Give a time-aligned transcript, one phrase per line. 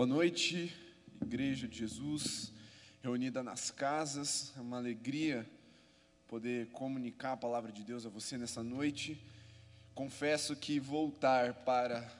[0.00, 0.74] Boa noite,
[1.20, 2.54] Igreja de Jesus,
[3.02, 4.50] reunida nas casas.
[4.56, 5.46] É uma alegria
[6.26, 9.22] poder comunicar a palavra de Deus a você nessa noite.
[9.94, 12.10] Confesso que voltar para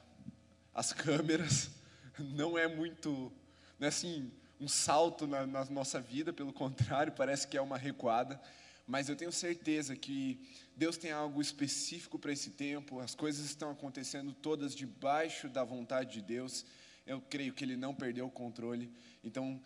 [0.75, 1.71] as câmeras
[2.19, 3.33] não é muito,
[3.79, 7.79] não é assim, um salto na, na nossa vida, pelo contrário, parece que é uma
[7.79, 8.39] recuada.
[8.87, 10.39] Mas eu tenho certeza que
[10.77, 16.13] Deus tem algo específico para esse tempo, as coisas estão acontecendo todas debaixo da vontade
[16.13, 16.67] de Deus
[17.07, 18.93] eu creio que ele não perdeu o controle.
[19.23, 19.61] Então,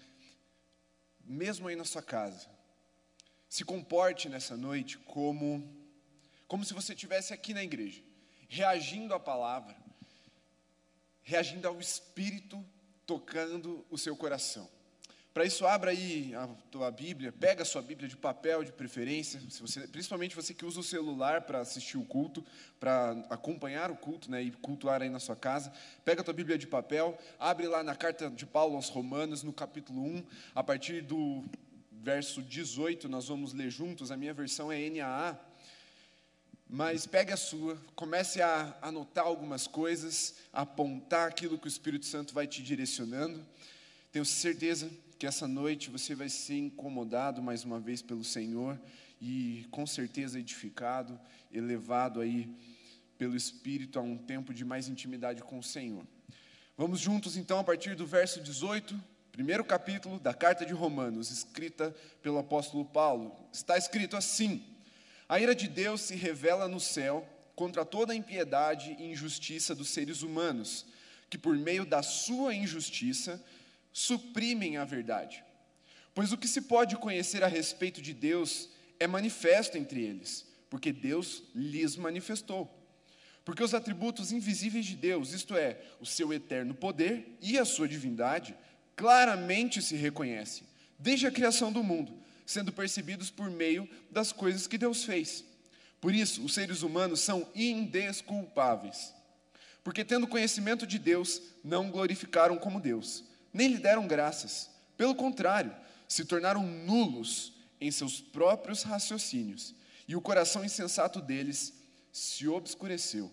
[1.24, 2.48] mesmo aí na sua casa,
[3.48, 5.82] se comporte nessa noite como
[6.46, 8.02] como se você estivesse aqui na igreja,
[8.48, 9.74] reagindo à palavra,
[11.22, 12.64] reagindo ao Espírito
[13.06, 14.68] tocando o seu coração.
[15.34, 19.42] Para isso, abra aí a tua Bíblia, pega a sua Bíblia de papel de preferência,
[19.50, 22.46] se você, principalmente você que usa o celular para assistir o culto,
[22.78, 25.72] para acompanhar o culto né, e cultuar aí na sua casa.
[26.04, 29.52] Pega a tua Bíblia de papel, abre lá na carta de Paulo aos Romanos, no
[29.52, 30.24] capítulo 1,
[30.54, 31.44] a partir do
[31.90, 35.36] verso 18, nós vamos ler juntos, a minha versão é NAA.
[36.68, 42.32] Mas pegue a sua, comece a anotar algumas coisas, apontar aquilo que o Espírito Santo
[42.32, 43.44] vai te direcionando.
[44.12, 44.88] Tenho certeza
[45.24, 48.78] que essa noite você vai ser incomodado mais uma vez pelo Senhor
[49.22, 51.18] e com certeza edificado,
[51.50, 52.46] elevado aí
[53.16, 56.06] pelo Espírito a um tempo de mais intimidade com o Senhor.
[56.76, 61.96] Vamos juntos então a partir do verso 18, primeiro capítulo da carta de Romanos, escrita
[62.20, 63.34] pelo apóstolo Paulo.
[63.50, 64.62] Está escrito assim:
[65.26, 69.88] A ira de Deus se revela no céu contra toda a impiedade e injustiça dos
[69.88, 70.84] seres humanos,
[71.30, 73.42] que por meio da sua injustiça
[73.94, 75.44] suprimem a verdade.
[76.12, 80.92] Pois o que se pode conhecer a respeito de Deus é manifesto entre eles, porque
[80.92, 82.68] Deus lhes manifestou.
[83.44, 87.86] Porque os atributos invisíveis de Deus, isto é, o seu eterno poder e a sua
[87.86, 88.56] divindade,
[88.96, 90.66] claramente se reconhecem,
[90.98, 92.12] desde a criação do mundo,
[92.44, 95.44] sendo percebidos por meio das coisas que Deus fez.
[96.00, 99.14] Por isso, os seres humanos são indesculpáveis,
[99.84, 104.68] porque, tendo conhecimento de Deus, não glorificaram como Deus nem lhe deram graças.
[104.96, 105.74] Pelo contrário,
[106.08, 109.74] se tornaram nulos em seus próprios raciocínios,
[110.06, 111.72] e o coração insensato deles
[112.12, 113.32] se obscureceu.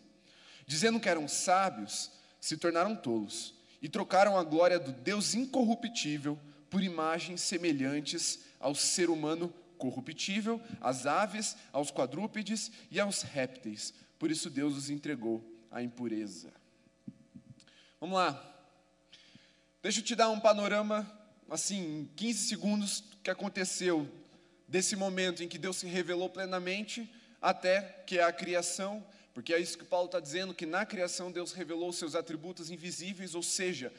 [0.65, 6.39] Dizendo que eram sábios, se tornaram tolos, e trocaram a glória do Deus incorruptível
[6.69, 13.93] por imagens semelhantes ao ser humano corruptível, às aves, aos quadrúpedes e aos répteis.
[14.19, 16.53] Por isso Deus os entregou à impureza.
[17.99, 18.50] Vamos lá,
[19.81, 21.11] Deixa eu te dar um panorama,
[21.49, 24.07] assim, em 15 segundos, do que aconteceu
[24.67, 27.11] desse momento em que Deus se revelou plenamente
[27.41, 29.03] até que é a criação,
[29.33, 33.33] porque é isso que Paulo está dizendo, que na criação Deus revelou seus atributos invisíveis,
[33.33, 33.91] ou seja,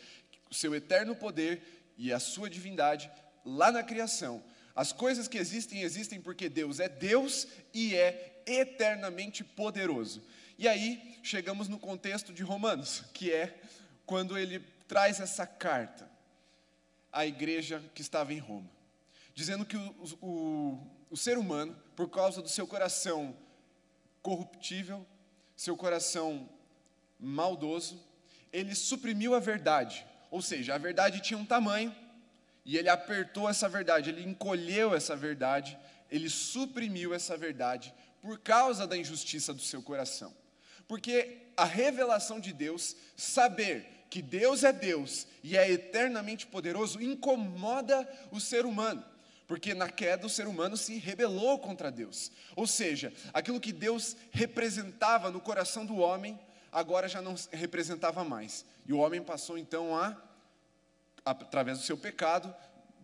[0.48, 1.60] o seu eterno poder
[1.98, 3.10] e a sua divindade
[3.44, 4.40] lá na criação.
[4.76, 10.22] As coisas que existem, existem porque Deus é Deus e é eternamente poderoso.
[10.56, 13.58] E aí chegamos no contexto de Romanos, que é
[14.06, 16.10] quando ele traz essa carta
[17.12, 18.70] à igreja que estava em Roma,
[19.34, 23.36] dizendo que o, o, o ser humano, por causa do seu coração
[24.22, 25.06] corruptível,
[25.56, 26.48] seu coração
[27.18, 28.02] maldoso,
[28.52, 31.94] ele suprimiu a verdade, ou seja, a verdade tinha um tamanho,
[32.64, 35.78] e ele apertou essa verdade, ele encolheu essa verdade,
[36.10, 40.32] ele suprimiu essa verdade por causa da injustiça do seu coração.
[40.86, 48.06] Porque a revelação de Deus, saber que Deus é Deus e é eternamente poderoso incomoda
[48.30, 49.02] o ser humano.
[49.46, 52.30] Porque na queda o ser humano se rebelou contra Deus.
[52.54, 56.38] Ou seja, aquilo que Deus representava no coração do homem,
[56.70, 58.66] agora já não representava mais.
[58.84, 60.14] E o homem passou então a,
[61.24, 62.54] através do seu pecado,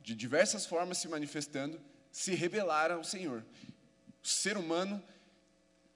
[0.03, 1.81] de diversas formas se manifestando,
[2.13, 3.43] se rebelar ao Senhor.
[4.23, 5.03] O ser humano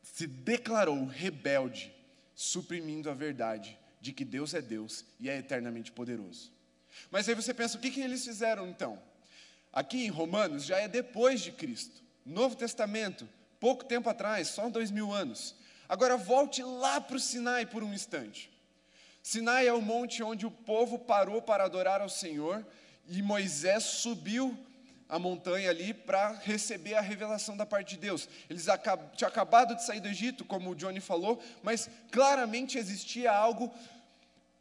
[0.02, 1.94] se declarou rebelde,
[2.34, 6.50] suprimindo a verdade de que Deus é Deus e é eternamente poderoso.
[7.08, 9.00] Mas aí você pensa, o que, que eles fizeram então?
[9.72, 13.26] Aqui em Romanos já é depois de Cristo, Novo Testamento,
[13.60, 15.54] pouco tempo atrás, só dois mil anos.
[15.88, 18.50] Agora volte lá para o Sinai por um instante.
[19.22, 22.66] Sinai é o monte onde o povo parou para adorar ao Senhor
[23.06, 24.58] e Moisés subiu
[25.12, 28.26] a montanha ali para receber a revelação da parte de Deus.
[28.48, 28.64] Eles
[29.14, 33.70] tinham acabado de sair do Egito, como o Johnny falou, mas claramente existia algo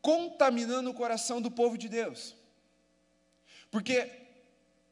[0.02, 2.36] contaminando o coração do povo de Deus.
[3.72, 4.12] Porque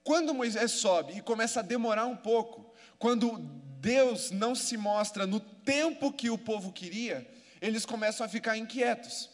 [0.01, 3.37] quando Moisés sobe e começa a demorar um pouco, quando
[3.81, 7.29] Deus não se mostra no tempo que o povo queria,
[7.61, 9.29] eles começam a ficar inquietos.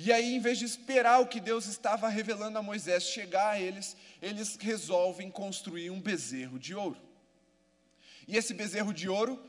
[0.00, 3.60] E aí, em vez de esperar o que Deus estava revelando a Moisés chegar a
[3.60, 6.96] eles, eles resolvem construir um bezerro de ouro.
[8.26, 9.42] E esse bezerro de ouro,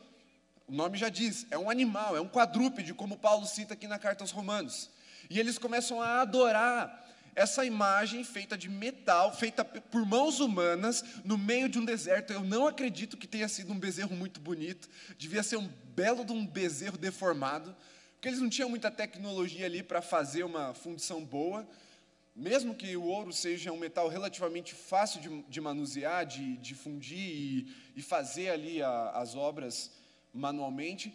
[0.68, 4.00] o nome já diz, é um animal, é um quadrúpede, como Paulo cita aqui na
[4.00, 4.89] carta aos Romanos.
[5.30, 11.38] E eles começam a adorar essa imagem feita de metal, feita por mãos humanas, no
[11.38, 12.33] meio de um deserto.
[12.33, 16.31] Eu não acredito que tenha sido um bezerro muito bonito, devia ser um belo de
[16.31, 17.75] um bezerro deformado
[18.19, 21.66] porque eles não tinham muita tecnologia ali para fazer uma fundição boa.
[22.39, 27.19] Mesmo que o ouro seja um metal relativamente fácil de, de manusear, de, de fundir
[27.19, 29.91] e, e, fazer ali a, as obras
[30.33, 31.13] manualmente,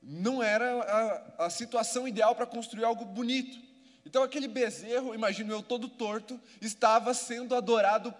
[0.00, 3.60] não era a, a situação ideal para construir algo bonito.
[4.06, 8.14] Então, aquele bezerro, imagino eu todo torto, estava sendo adorado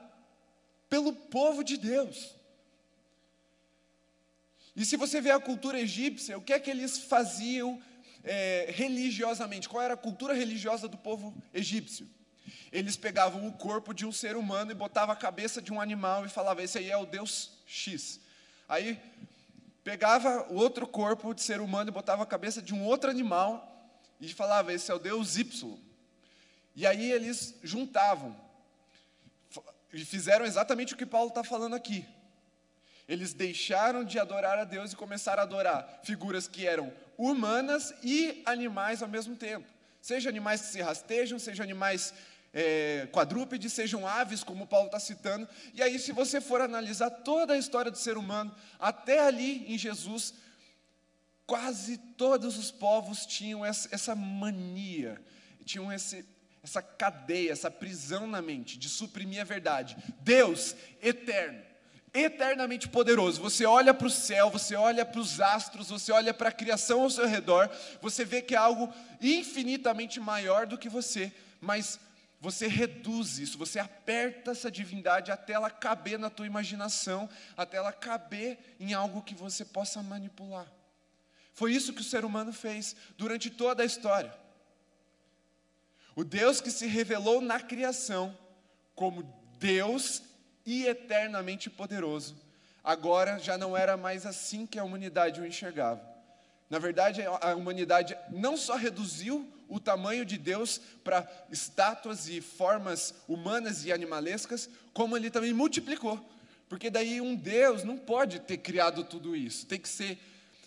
[0.88, 2.34] pelo povo de Deus.
[4.74, 7.80] E se você vê a cultura egípcia, o que é que eles faziam
[8.24, 9.68] é, religiosamente?
[9.68, 12.08] Qual era a cultura religiosa do povo egípcio?
[12.72, 16.24] Eles pegavam o corpo de um ser humano e botavam a cabeça de um animal
[16.24, 18.20] e falavam: esse aí é o Deus X.
[18.68, 19.00] Aí
[19.82, 23.92] pegava o outro corpo de ser humano e botava a cabeça de um outro animal
[24.20, 25.78] e falava: esse é o Deus Y.
[26.76, 28.36] E aí eles juntavam
[29.92, 32.06] e fizeram exatamente o que Paulo está falando aqui.
[33.08, 38.42] Eles deixaram de adorar a Deus e começaram a adorar figuras que eram humanas e
[38.46, 39.68] animais ao mesmo tempo.
[40.00, 42.14] Seja animais que se rastejam, seja animais
[42.54, 45.46] é, quadrúpedes, sejam aves, como Paulo está citando.
[45.74, 49.76] E aí, se você for analisar toda a história do ser humano, até ali em
[49.76, 50.32] Jesus,
[51.46, 55.20] quase todos os povos tinham essa, essa mania,
[55.62, 56.24] tinham esse,
[56.62, 59.94] essa cadeia, essa prisão na mente de suprimir a verdade.
[60.22, 61.69] Deus eterno
[62.12, 63.40] eternamente poderoso.
[63.40, 67.02] Você olha para o céu, você olha para os astros, você olha para a criação
[67.02, 67.70] ao seu redor,
[68.00, 71.98] você vê que é algo infinitamente maior do que você, mas
[72.40, 77.92] você reduz isso, você aperta essa divindade até ela caber na tua imaginação, até ela
[77.92, 80.66] caber em algo que você possa manipular.
[81.52, 84.32] Foi isso que o ser humano fez durante toda a história.
[86.16, 88.36] O Deus que se revelou na criação
[88.94, 89.22] como
[89.58, 90.22] Deus
[90.64, 92.36] e eternamente poderoso.
[92.82, 96.00] Agora já não era mais assim que a humanidade o enxergava.
[96.68, 103.14] Na verdade, a humanidade não só reduziu o tamanho de Deus para estátuas e formas
[103.28, 106.18] humanas e animalescas, como ele também multiplicou.
[106.68, 109.66] Porque daí um Deus não pode ter criado tudo isso.
[109.66, 110.18] Tem que ser.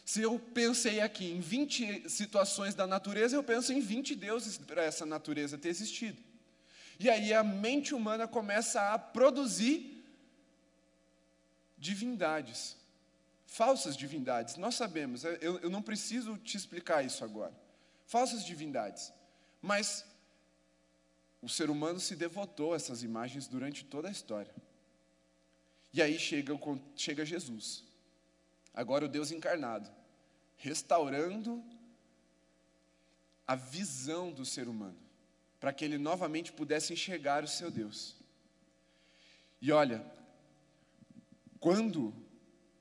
[0.04, 4.84] Se eu pensei aqui em 20 situações da natureza, eu penso em 20 deuses para
[4.84, 6.22] essa natureza ter existido.
[7.00, 10.04] E aí a mente humana começa a produzir
[11.78, 12.78] divindades,
[13.46, 14.56] falsas divindades.
[14.56, 17.54] Nós sabemos, eu, eu não preciso te explicar isso agora.
[18.06, 19.12] Falsas divindades.
[19.62, 20.06] Mas
[21.42, 24.54] o ser humano se devotou a essas imagens durante toda a história.
[25.94, 26.58] E aí chega,
[26.96, 27.84] chega Jesus,
[28.74, 29.92] agora o Deus encarnado,
[30.58, 31.64] restaurando
[33.46, 34.98] a visão do ser humano,
[35.64, 38.18] para que ele novamente pudesse enxergar o seu Deus.
[39.62, 40.06] E olha,
[41.58, 42.14] quando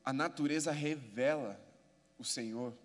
[0.05, 1.65] a natureza revela
[2.19, 2.77] o Senhor,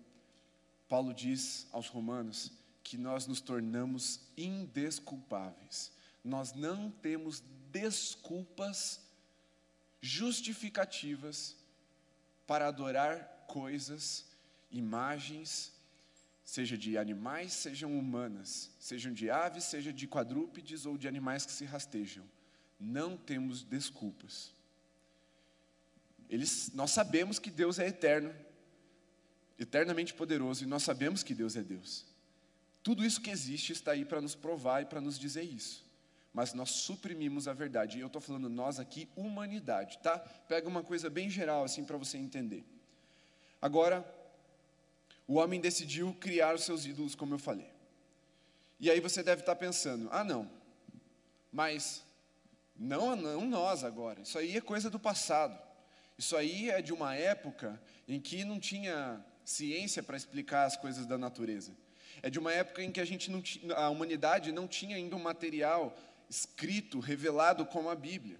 [0.88, 2.52] Paulo diz aos Romanos
[2.84, 5.90] que nós nos tornamos indesculpáveis.
[6.22, 7.42] Nós não temos
[7.72, 9.00] desculpas
[10.00, 11.56] justificativas
[12.46, 14.26] para adorar coisas,
[14.70, 15.72] imagens,
[16.48, 21.52] seja de animais, sejam humanas, sejam de aves, seja de quadrúpedes ou de animais que
[21.52, 22.24] se rastejam.
[22.80, 24.54] Não temos desculpas.
[26.26, 28.34] Eles, nós sabemos que Deus é eterno,
[29.58, 32.06] eternamente poderoso, e nós sabemos que Deus é Deus.
[32.82, 35.84] Tudo isso que existe está aí para nos provar e para nos dizer isso.
[36.32, 37.98] Mas nós suprimimos a verdade.
[37.98, 40.18] E eu estou falando nós aqui, humanidade, tá?
[40.18, 42.64] Pega uma coisa bem geral assim para você entender.
[43.60, 44.02] Agora,
[45.28, 47.70] o homem decidiu criar os seus ídolos, como eu falei.
[48.80, 50.50] E aí você deve estar pensando: ah, não,
[51.52, 52.02] mas
[52.74, 54.22] não, não nós agora.
[54.22, 55.56] Isso aí é coisa do passado.
[56.16, 61.06] Isso aí é de uma época em que não tinha ciência para explicar as coisas
[61.06, 61.72] da natureza.
[62.22, 63.42] É de uma época em que a, gente não
[63.76, 65.96] a humanidade não tinha ainda um material
[66.28, 68.38] escrito, revelado como a Bíblia.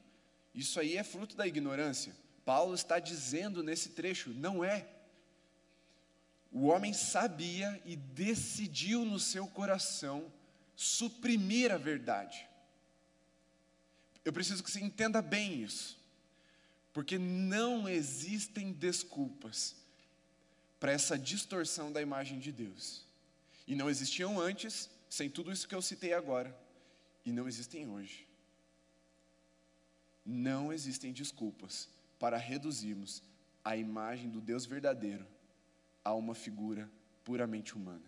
[0.55, 2.17] Isso aí é fruto da ignorância.
[2.45, 4.89] Paulo está dizendo nesse trecho, não é.
[6.51, 10.33] O homem sabia e decidiu no seu coração
[10.75, 12.49] suprimir a verdade.
[14.25, 15.99] Eu preciso que você entenda bem isso.
[16.93, 19.77] Porque não existem desculpas
[20.81, 23.05] para essa distorção da imagem de Deus.
[23.67, 26.57] E não existiam antes, sem tudo isso que eu citei agora,
[27.25, 28.27] e não existem hoje.
[30.25, 31.89] Não existem desculpas
[32.19, 33.23] para reduzirmos
[33.65, 35.27] a imagem do Deus verdadeiro
[36.09, 36.91] a uma figura
[37.23, 38.05] puramente humana.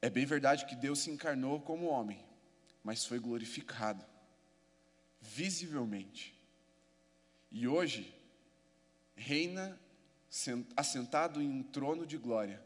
[0.00, 2.24] É bem verdade que Deus se encarnou como homem,
[2.82, 4.04] mas foi glorificado,
[5.20, 6.34] visivelmente.
[7.50, 8.14] E hoje,
[9.14, 9.78] reina
[10.74, 12.64] assentado em um trono de glória,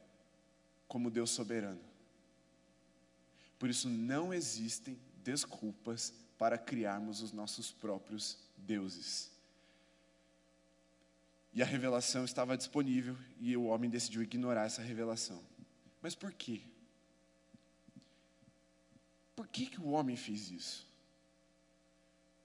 [0.86, 1.82] como Deus soberano.
[3.58, 9.37] Por isso, não existem desculpas para criarmos os nossos próprios deuses.
[11.52, 15.42] E a revelação estava disponível e o homem decidiu ignorar essa revelação.
[16.00, 16.62] Mas por quê?
[19.34, 20.86] Por que, que o homem fez isso?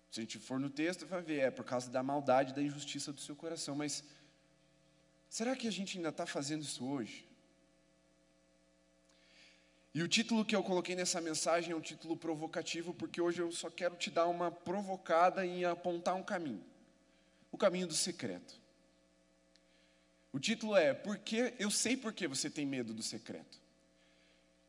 [0.10, 3.12] Se a gente for no texto, vai ver, é por causa da maldade, da injustiça
[3.12, 3.76] do seu coração.
[3.76, 4.04] Mas
[5.30, 7.28] será que a gente ainda está fazendo isso hoje?
[9.94, 13.52] E o título que eu coloquei nessa mensagem é um título provocativo, porque hoje eu
[13.52, 16.64] só quero te dar uma provocada e apontar um caminho
[17.54, 18.60] o caminho do secreto.
[20.34, 23.62] O título é Porque eu sei por que você tem medo do secreto.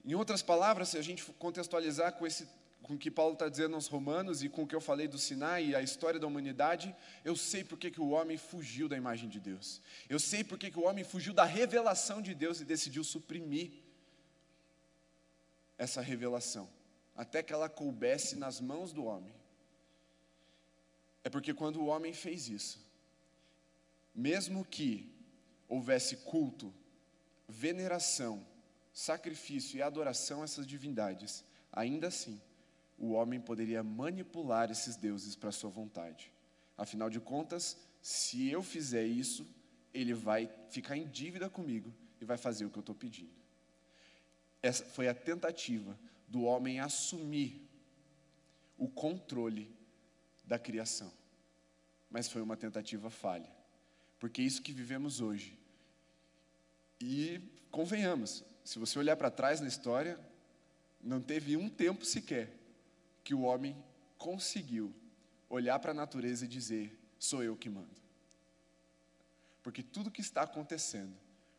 [0.05, 2.47] Em outras palavras, se a gente contextualizar com esse
[2.85, 5.17] com o que Paulo está dizendo aos Romanos e com o que eu falei do
[5.17, 6.95] Sinai e a história da humanidade,
[7.25, 9.81] eu sei porque que o homem fugiu da imagem de Deus.
[10.07, 13.71] Eu sei porque que o homem fugiu da revelação de Deus e decidiu suprimir
[15.79, 16.69] essa revelação,
[17.17, 19.35] até que ela coubesse nas mãos do homem.
[21.25, 22.79] É porque quando o homem fez isso,
[24.15, 25.11] mesmo que
[25.69, 26.73] houvesse culto,
[27.49, 28.47] veneração,
[28.93, 32.41] sacrifício e adoração a essas divindades, ainda assim,
[32.99, 36.33] o homem poderia manipular esses deuses para sua vontade.
[36.77, 39.47] Afinal de contas, se eu fizer isso,
[39.93, 43.33] ele vai ficar em dívida comigo e vai fazer o que eu estou pedindo.
[44.63, 47.69] Essa foi a tentativa do homem assumir
[48.79, 49.75] o controle
[50.45, 51.13] da criação.
[52.11, 53.51] Mas foi uma tentativa falha.
[54.25, 55.55] Porque é isso que vivemos hoje.
[56.99, 60.19] E convenhamos, se você olhar para trás na história,
[60.99, 62.51] não teve um tempo sequer
[63.23, 63.77] que o homem
[64.17, 64.95] conseguiu
[65.51, 68.01] olhar para a natureza e dizer: sou eu que mando.
[69.63, 71.15] Porque tudo que está acontecendo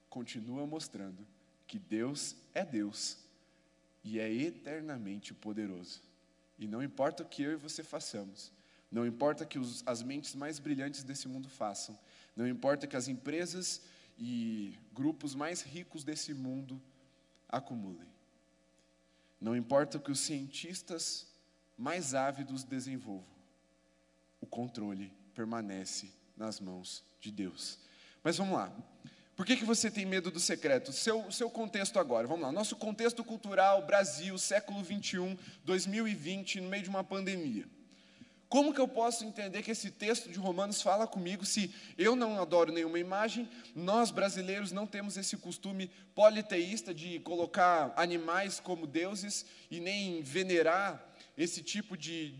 [0.09, 1.23] continua mostrando
[1.67, 3.19] que Deus é Deus
[4.03, 6.01] e é eternamente poderoso.
[6.57, 8.51] E não importa o que eu e você façamos,
[8.91, 11.95] não importa que os, as mentes mais brilhantes desse mundo façam,
[12.35, 13.81] não importa que as empresas
[14.17, 16.81] e grupos mais ricos desse mundo
[17.47, 18.07] acumulem.
[19.39, 21.27] Não importa que os cientistas
[21.77, 23.25] mais ávidos desenvolvam,
[24.41, 27.79] o controle permanece nas mãos de Deus.
[28.23, 28.75] Mas vamos lá.
[29.35, 30.93] Por que, que você tem medo do secreto?
[30.93, 32.51] Seu, seu contexto agora, vamos lá.
[32.51, 37.67] Nosso contexto cultural, Brasil, século 21, 2020, no meio de uma pandemia.
[38.47, 42.39] Como que eu posso entender que esse texto de Romanos fala comigo se eu não
[42.39, 49.45] adoro nenhuma imagem, nós brasileiros não temos esse costume politeísta de colocar animais como deuses
[49.69, 51.03] e nem venerar
[51.37, 52.35] esse tipo de,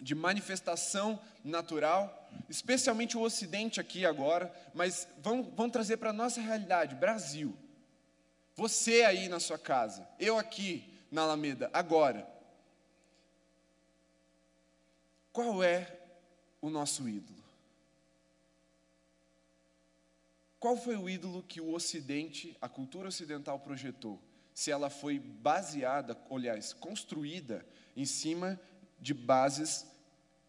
[0.00, 6.40] de manifestação natural, especialmente o Ocidente aqui agora, mas vamos, vamos trazer para a nossa
[6.40, 7.56] realidade, Brasil.
[8.56, 12.35] Você aí na sua casa, eu aqui na Alameda, agora.
[15.36, 15.86] Qual é
[16.62, 17.44] o nosso ídolo?
[20.58, 24.18] Qual foi o ídolo que o Ocidente, a cultura ocidental projetou?
[24.54, 28.58] Se ela foi baseada, aliás, construída em cima
[28.98, 29.86] de bases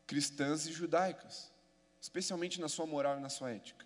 [0.08, 1.52] cristãs e judaicas,
[2.00, 3.86] especialmente na sua moral e na sua ética.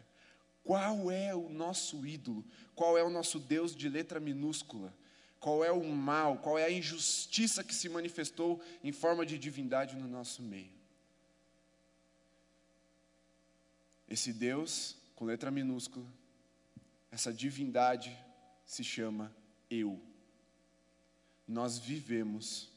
[0.63, 2.45] Qual é o nosso ídolo?
[2.75, 4.93] Qual é o nosso Deus de letra minúscula?
[5.39, 6.37] Qual é o mal?
[6.37, 10.79] Qual é a injustiça que se manifestou em forma de divindade no nosso meio?
[14.11, 16.05] Esse Deus, com letra minúscula,
[17.09, 18.13] essa divindade
[18.65, 19.33] se chama
[19.69, 20.01] eu.
[21.47, 22.69] Nós vivemos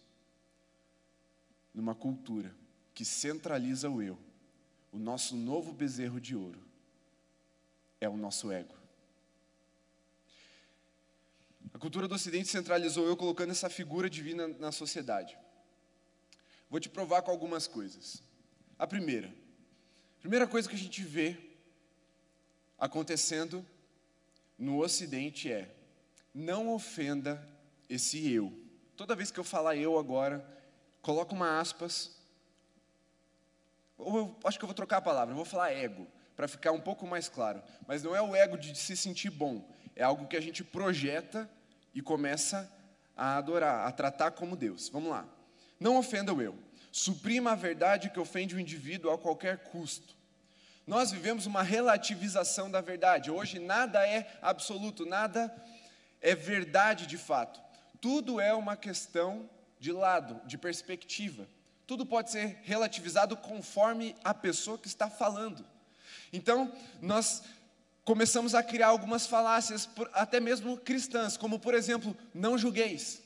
[1.75, 2.55] numa cultura
[2.95, 4.17] que centraliza o eu.
[4.93, 6.63] O nosso novo bezerro de ouro
[8.01, 8.77] é o nosso ego.
[11.73, 15.37] A cultura do Ocidente centralizou eu colocando essa figura divina na sociedade.
[16.71, 18.23] Vou te provar com algumas coisas.
[18.79, 19.35] A primeira,
[20.25, 21.37] Primeira coisa que a gente vê
[22.79, 23.63] acontecendo
[24.59, 25.71] no Ocidente é:
[26.35, 27.47] não ofenda
[27.91, 28.51] esse eu.
[28.97, 30.43] Toda vez que eu falar eu agora,
[31.03, 32.17] coloca uma aspas.
[33.99, 36.73] Ou eu acho que eu vou trocar a palavra, eu vou falar ego, para ficar
[36.73, 37.63] um pouco mais claro.
[37.87, 41.47] Mas não é o ego de se sentir bom, é algo que a gente projeta
[41.95, 42.73] e começa
[43.15, 44.89] a adorar, a tratar como Deus.
[44.89, 45.29] Vamos lá.
[45.79, 46.64] Não ofenda o eu.
[46.97, 50.15] Suprima a verdade que ofende o indivíduo a qualquer custo.
[50.87, 53.33] Nós vivemos uma relativização da verdade.
[53.33, 55.53] Hoje nada é absoluto, nada
[56.23, 57.61] é verdade de fato.
[58.01, 61.49] Tudo é uma questão de lado, de perspectiva.
[61.85, 65.67] Tudo pode ser relativizado conforme a pessoa que está falando.
[66.33, 66.73] Então,
[67.03, 67.43] nós
[68.05, 73.24] começamos a criar algumas falácias, até mesmo cristãs, como por exemplo, não julgueis.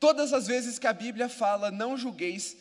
[0.00, 2.56] Todas as vezes que a Bíblia fala não julgueis,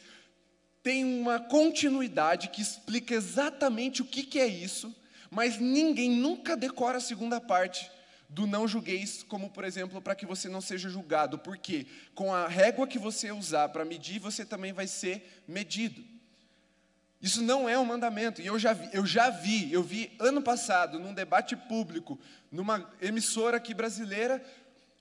[0.83, 4.93] tem uma continuidade que explica exatamente o que, que é isso,
[5.31, 7.89] mas ninguém nunca decora a segunda parte
[8.27, 12.47] do não julgueis, como por exemplo, para que você não seja julgado, porque com a
[12.47, 16.03] régua que você usar para medir, você também vai ser medido.
[17.21, 20.41] Isso não é um mandamento, e eu já vi, eu já vi, eu vi ano
[20.41, 22.19] passado, num debate público,
[22.51, 24.43] numa emissora aqui brasileira,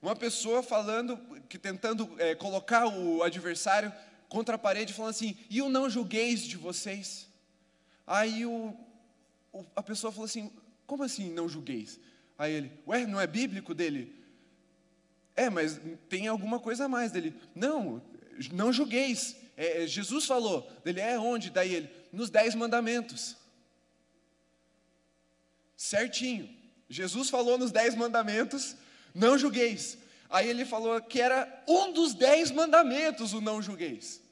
[0.00, 1.17] uma pessoa falando,
[1.49, 3.93] que tentando é, colocar o adversário
[4.28, 7.26] contra a parede, falando assim: e o não julgueis de vocês?
[8.07, 8.75] Aí o,
[9.52, 10.52] o, a pessoa falou assim:
[10.87, 11.99] como assim não julgueis?
[12.38, 14.14] Aí ele: ué, não é bíblico dele?
[15.35, 17.35] É, mas tem alguma coisa a mais dele.
[17.55, 18.02] Não,
[18.52, 19.37] não julgueis.
[19.57, 20.71] É, é Jesus falou.
[20.85, 21.50] Dele é onde?
[21.50, 23.37] Daí ele: nos dez mandamentos.
[25.76, 26.57] Certinho.
[26.88, 28.75] Jesus falou nos dez mandamentos,
[29.18, 29.98] não julgueis.
[30.30, 34.22] Aí ele falou que era um dos dez mandamentos o não julgueis.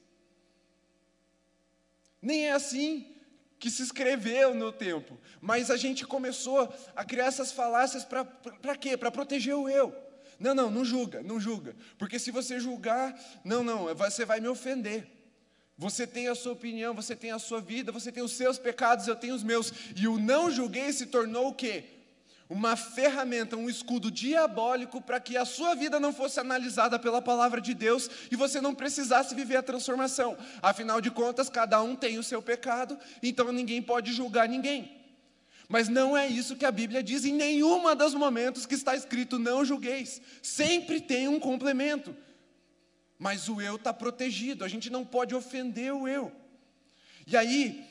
[2.20, 3.14] Nem é assim
[3.58, 8.96] que se escreveu no tempo, mas a gente começou a criar essas falácias para quê?
[8.96, 9.94] Para proteger o eu.
[10.38, 14.48] Não, não, não julga, não julga, porque se você julgar, não, não, você vai me
[14.48, 15.10] ofender.
[15.78, 19.06] Você tem a sua opinião, você tem a sua vida, você tem os seus pecados,
[19.06, 19.72] eu tenho os meus.
[19.94, 21.95] E o não julguei se tornou o quê?
[22.48, 27.60] Uma ferramenta, um escudo diabólico para que a sua vida não fosse analisada pela palavra
[27.60, 30.38] de Deus e você não precisasse viver a transformação.
[30.62, 34.96] Afinal de contas, cada um tem o seu pecado, então ninguém pode julgar ninguém.
[35.68, 39.38] Mas não é isso que a Bíblia diz em nenhuma dos momentos que está escrito
[39.38, 40.22] não julgueis.
[40.40, 42.16] Sempre tem um complemento.
[43.18, 46.30] Mas o eu está protegido, a gente não pode ofender o eu.
[47.26, 47.84] E aí,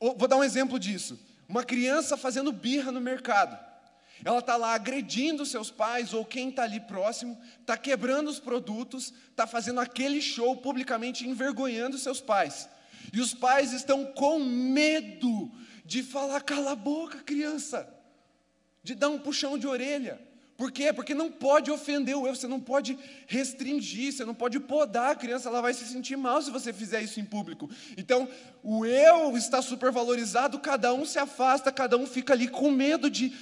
[0.00, 1.20] vou dar um exemplo disso.
[1.48, 3.67] Uma criança fazendo birra no mercado.
[4.24, 9.12] Ela está lá agredindo seus pais ou quem está ali próximo, está quebrando os produtos,
[9.30, 12.68] está fazendo aquele show publicamente envergonhando seus pais.
[13.12, 15.50] E os pais estão com medo
[15.84, 17.88] de falar, cala a boca, criança,
[18.82, 20.20] de dar um puxão de orelha.
[20.58, 20.92] Por quê?
[20.92, 25.14] Porque não pode ofender o eu, você não pode restringir, você não pode podar a
[25.14, 27.70] criança, ela vai se sentir mal se você fizer isso em público.
[27.96, 28.28] Então,
[28.60, 33.32] o eu está supervalorizado, cada um se afasta, cada um fica ali com medo de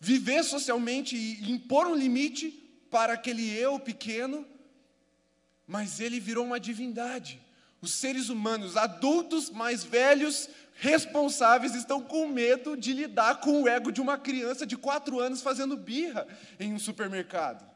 [0.00, 2.50] viver socialmente e impor um limite
[2.90, 4.46] para aquele eu pequeno,
[5.66, 7.40] mas ele virou uma divindade.
[7.82, 13.92] Os seres humanos, adultos mais velhos, responsáveis, estão com medo de lidar com o ego
[13.92, 16.26] de uma criança de quatro anos fazendo birra
[16.58, 17.68] em um supermercado.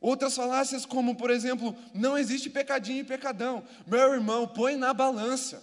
[0.00, 3.64] Outras falácias, como por exemplo, não existe pecadinho e pecadão.
[3.86, 5.62] Meu irmão, põe na balança.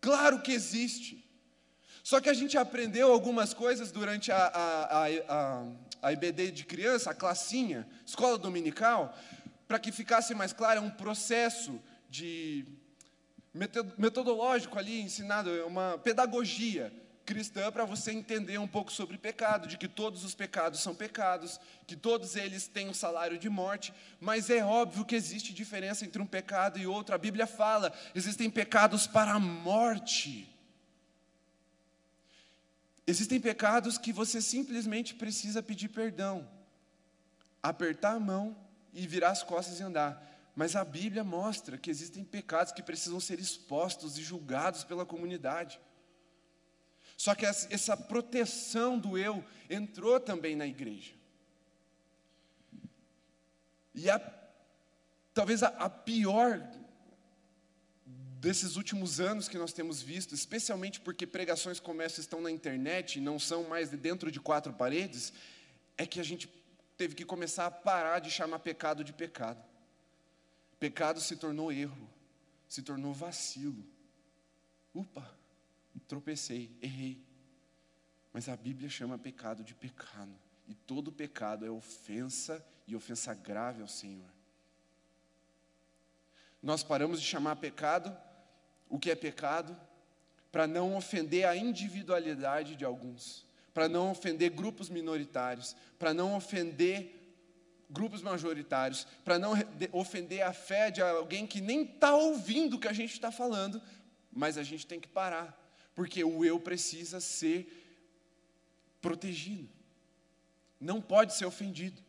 [0.00, 1.21] Claro que existe.
[2.02, 5.66] Só que a gente aprendeu algumas coisas durante a, a, a,
[6.02, 9.16] a, IBD de criança, a classinha, escola dominical,
[9.68, 12.66] para que ficasse mais claro, é um processo de
[13.96, 16.92] metodológico ali ensinado, é uma pedagogia
[17.24, 21.60] cristã para você entender um pouco sobre pecado, de que todos os pecados são pecados,
[21.86, 26.20] que todos eles têm um salário de morte, mas é óbvio que existe diferença entre
[26.20, 27.14] um pecado e outro.
[27.14, 30.51] A Bíblia fala, existem pecados para a morte.
[33.06, 36.48] Existem pecados que você simplesmente precisa pedir perdão,
[37.62, 38.56] apertar a mão
[38.92, 40.30] e virar as costas e andar.
[40.54, 45.80] Mas a Bíblia mostra que existem pecados que precisam ser expostos e julgados pela comunidade.
[47.16, 51.12] Só que essa proteção do eu entrou também na igreja.
[53.94, 54.20] E a,
[55.34, 56.60] talvez a, a pior
[58.42, 63.16] desses últimos anos que nós temos visto, especialmente porque pregações como essa estão na internet
[63.16, 65.32] e não são mais dentro de quatro paredes,
[65.96, 66.48] é que a gente
[66.98, 69.62] teve que começar a parar de chamar pecado de pecado.
[70.80, 72.10] Pecado se tornou erro,
[72.68, 73.86] se tornou vacilo.
[74.92, 75.24] Upa,
[76.08, 77.24] tropecei, errei.
[78.32, 80.34] Mas a Bíblia chama pecado de pecado.
[80.66, 84.32] E todo pecado é ofensa e ofensa grave ao Senhor.
[86.60, 88.12] Nós paramos de chamar pecado
[88.92, 89.74] o que é pecado,
[90.52, 97.18] para não ofender a individualidade de alguns, para não ofender grupos minoritários, para não ofender
[97.88, 99.54] grupos majoritários, para não
[99.92, 103.80] ofender a fé de alguém que nem está ouvindo o que a gente está falando,
[104.30, 105.58] mas a gente tem que parar,
[105.94, 107.66] porque o eu precisa ser
[109.00, 109.70] protegido,
[110.78, 112.01] não pode ser ofendido.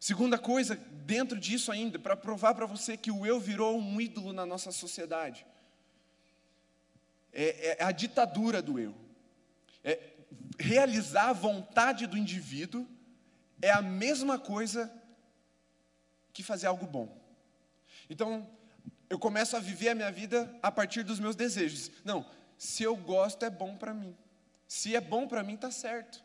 [0.00, 4.32] Segunda coisa, dentro disso ainda, para provar para você que o eu virou um ídolo
[4.32, 5.44] na nossa sociedade,
[7.32, 8.94] é, é a ditadura do eu.
[9.82, 9.98] É
[10.58, 12.86] realizar a vontade do indivíduo
[13.60, 14.92] é a mesma coisa
[16.32, 17.16] que fazer algo bom.
[18.08, 18.48] Então,
[19.10, 21.90] eu começo a viver a minha vida a partir dos meus desejos.
[22.04, 22.24] Não,
[22.56, 24.16] se eu gosto é bom para mim.
[24.66, 26.22] Se é bom para mim, está certo.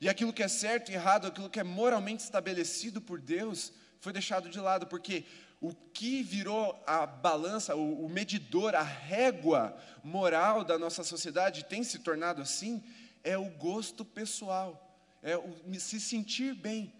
[0.00, 4.12] E aquilo que é certo e errado, aquilo que é moralmente estabelecido por Deus, foi
[4.12, 5.24] deixado de lado, porque
[5.60, 11.98] o que virou a balança, o, medidor, a régua moral da nossa sociedade tem se
[11.98, 12.82] tornado assim,
[13.22, 16.94] é o gosto pessoal, é o se sentir bem.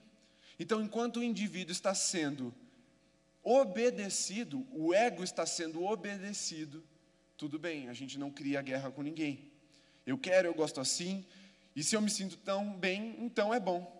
[0.58, 2.54] Então, enquanto o indivíduo está sendo
[3.42, 6.84] obedecido, o ego está sendo obedecido,
[7.38, 9.50] tudo bem, a gente não cria guerra com ninguém.
[10.06, 11.24] Eu quero, eu gosto assim,
[11.74, 13.96] e se eu me sinto tão bem, então é bom.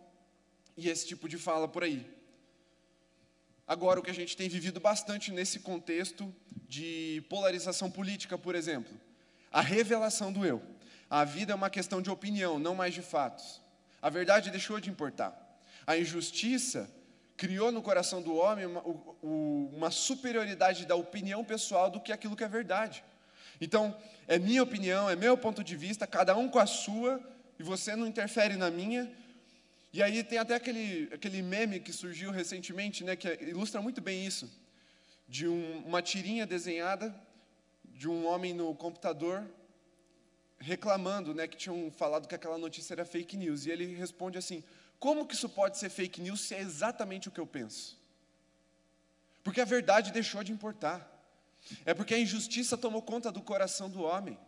[0.76, 2.06] E esse tipo de fala por aí.
[3.66, 6.34] Agora, o que a gente tem vivido bastante nesse contexto
[6.68, 8.92] de polarização política, por exemplo,
[9.50, 10.60] a revelação do eu.
[11.08, 13.60] A vida é uma questão de opinião, não mais de fatos.
[14.02, 15.36] A verdade deixou de importar.
[15.86, 16.90] A injustiça
[17.36, 18.82] criou no coração do homem uma,
[19.22, 23.02] uma superioridade da opinião pessoal do que aquilo que é verdade.
[23.60, 27.20] Então, é minha opinião, é meu ponto de vista, cada um com a sua,
[27.60, 29.12] e você não interfere na minha.
[29.92, 34.24] E aí tem até aquele, aquele meme que surgiu recentemente, né, que ilustra muito bem
[34.24, 34.50] isso,
[35.28, 37.14] de um, uma tirinha desenhada
[37.84, 39.46] de um homem no computador
[40.58, 43.66] reclamando, né, que tinham falado que aquela notícia era fake news.
[43.66, 44.64] E ele responde assim:
[44.98, 48.00] como que isso pode ser fake news se é exatamente o que eu penso?
[49.44, 51.06] Porque a verdade deixou de importar.
[51.84, 54.38] É porque a injustiça tomou conta do coração do homem.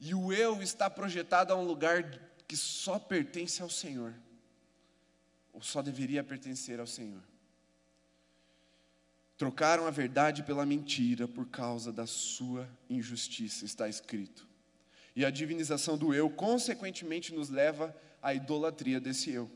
[0.00, 2.10] E o eu está projetado a um lugar
[2.46, 4.14] que só pertence ao Senhor,
[5.52, 7.22] ou só deveria pertencer ao Senhor.
[9.36, 14.48] Trocaram a verdade pela mentira por causa da sua injustiça, está escrito.
[15.14, 19.50] E a divinização do eu, consequentemente, nos leva à idolatria desse eu.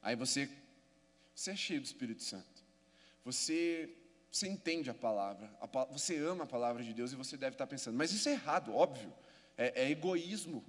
[0.00, 0.48] Aí você,
[1.34, 2.64] você é cheio do Espírito Santo.
[3.24, 3.92] Você
[4.32, 5.54] você entende a palavra,
[5.90, 8.74] você ama a palavra de Deus e você deve estar pensando, mas isso é errado,
[8.74, 9.12] óbvio,
[9.58, 10.64] é, é egoísmo.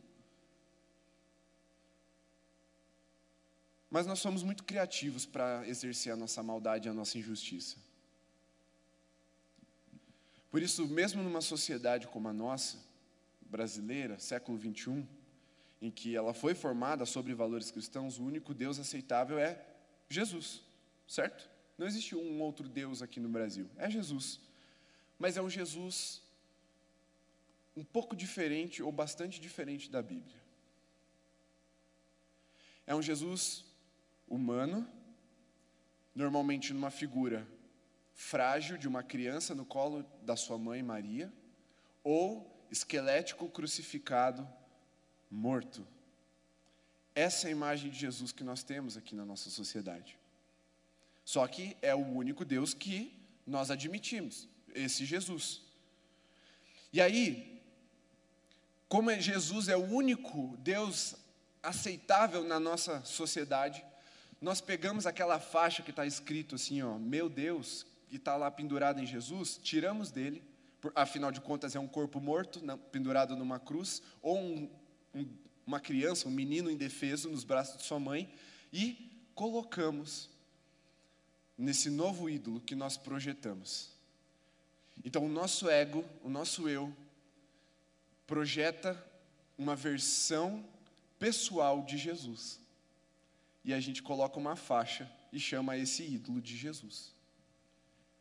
[3.89, 7.77] Mas nós somos muito criativos para exercer a nossa maldade e a nossa injustiça.
[10.51, 12.77] Por isso, mesmo numa sociedade como a nossa,
[13.41, 15.07] brasileira, século 21,
[15.81, 19.65] em que ela foi formada sobre valores cristãos, o único Deus aceitável é
[20.09, 20.61] Jesus,
[21.07, 21.52] certo?
[21.77, 23.69] Não existe um outro Deus aqui no Brasil.
[23.77, 24.39] É Jesus.
[25.17, 26.21] Mas é um Jesus
[27.75, 30.41] um pouco diferente ou bastante diferente da Bíblia.
[32.85, 33.65] É um Jesus
[34.27, 34.87] humano,
[36.13, 37.47] normalmente numa figura
[38.13, 41.33] frágil de uma criança no colo da sua mãe Maria,
[42.03, 44.47] ou esquelético crucificado,
[45.29, 45.87] morto.
[47.15, 50.17] Essa é a imagem de Jesus que nós temos aqui na nossa sociedade.
[51.25, 53.13] Só que é o único Deus que
[53.45, 55.61] nós admitimos, esse Jesus.
[56.91, 57.61] E aí,
[58.87, 61.15] como é Jesus é o único Deus
[61.61, 63.83] aceitável na nossa sociedade,
[64.41, 68.99] nós pegamos aquela faixa que está escrito assim, ó, meu Deus, que está lá pendurado
[68.99, 70.43] em Jesus, tiramos dele,
[70.93, 74.69] afinal de contas é um corpo morto, pendurado numa cruz, ou um,
[75.15, 75.27] um,
[75.65, 78.29] uma criança, um menino indefeso nos braços de sua mãe,
[78.71, 80.29] e colocamos
[81.57, 83.91] nesse novo ídolo que nós projetamos.
[85.03, 86.93] Então, o nosso ego, o nosso eu,
[88.25, 89.01] projeta
[89.57, 90.65] uma versão
[91.19, 92.59] pessoal de Jesus.
[93.63, 97.13] E a gente coloca uma faixa e chama esse ídolo de Jesus.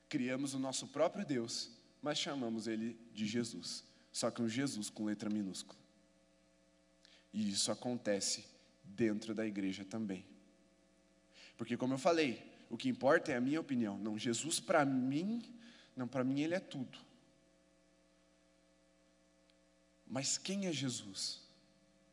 [0.09, 1.71] Criamos o nosso próprio Deus,
[2.03, 3.85] mas chamamos ele de Jesus.
[4.13, 5.79] Só que um Jesus com letra minúscula.
[7.33, 8.45] E isso acontece
[8.85, 10.25] dentro da igreja também.
[11.57, 13.99] Porque, como eu falei, o que importa é a minha opinião.
[13.99, 15.43] Não, Jesus para mim,
[15.95, 16.99] não, para mim ele é tudo.
[20.07, 21.43] Mas quem é Jesus?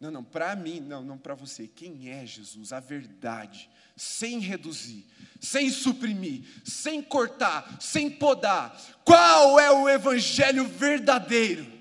[0.02, 1.66] Não, não, para mim, não, não para você.
[1.66, 2.74] Quem é Jesus?
[2.74, 5.06] A verdade, sem reduzir,
[5.40, 8.78] sem suprimir, sem cortar, sem podar.
[9.06, 11.72] Qual é o evangelho verdadeiro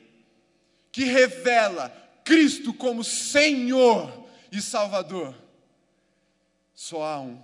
[0.93, 1.91] que revela
[2.25, 5.35] Cristo como Senhor e Salvador?
[6.77, 7.43] Só há um,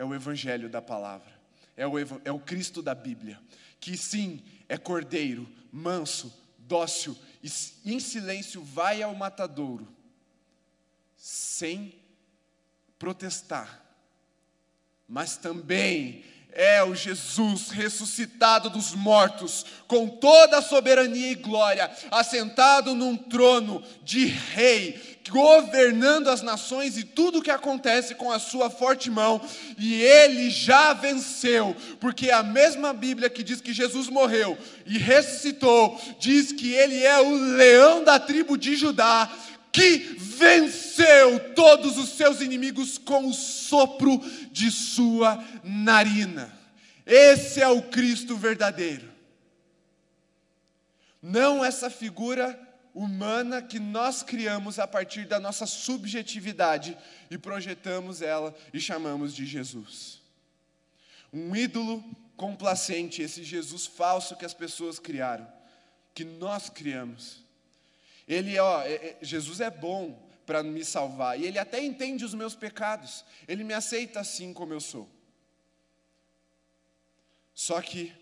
[0.00, 1.30] é o Evangelho da palavra,
[1.76, 1.92] é o,
[2.24, 3.38] é o Cristo da Bíblia,
[3.78, 9.86] que sim, é cordeiro, manso, dócil, e em silêncio vai ao matadouro,
[11.14, 11.94] sem
[12.98, 13.84] protestar,
[15.06, 22.94] mas também é o Jesus ressuscitado dos mortos, com toda a soberania e glória, assentado
[22.94, 28.70] num trono de rei, governando as nações e tudo o que acontece com a sua
[28.70, 29.40] forte mão,
[29.78, 34.56] e ele já venceu, porque a mesma Bíblia que diz que Jesus morreu
[34.86, 39.30] e ressuscitou, diz que ele é o leão da tribo de Judá,
[39.72, 46.52] que venceu todos os seus inimigos com o sopro de sua narina.
[47.06, 49.08] Esse é o Cristo verdadeiro.
[51.22, 52.58] Não essa figura
[53.00, 56.98] humana que nós criamos a partir da nossa subjetividade
[57.30, 60.20] e projetamos ela e chamamos de Jesus.
[61.32, 62.04] Um ídolo
[62.36, 65.50] complacente, esse Jesus falso que as pessoas criaram,
[66.14, 67.42] que nós criamos.
[68.28, 72.34] Ele, ó, é, é, Jesus é bom para me salvar e ele até entende os
[72.34, 73.24] meus pecados.
[73.48, 75.08] Ele me aceita assim como eu sou.
[77.54, 78.12] Só que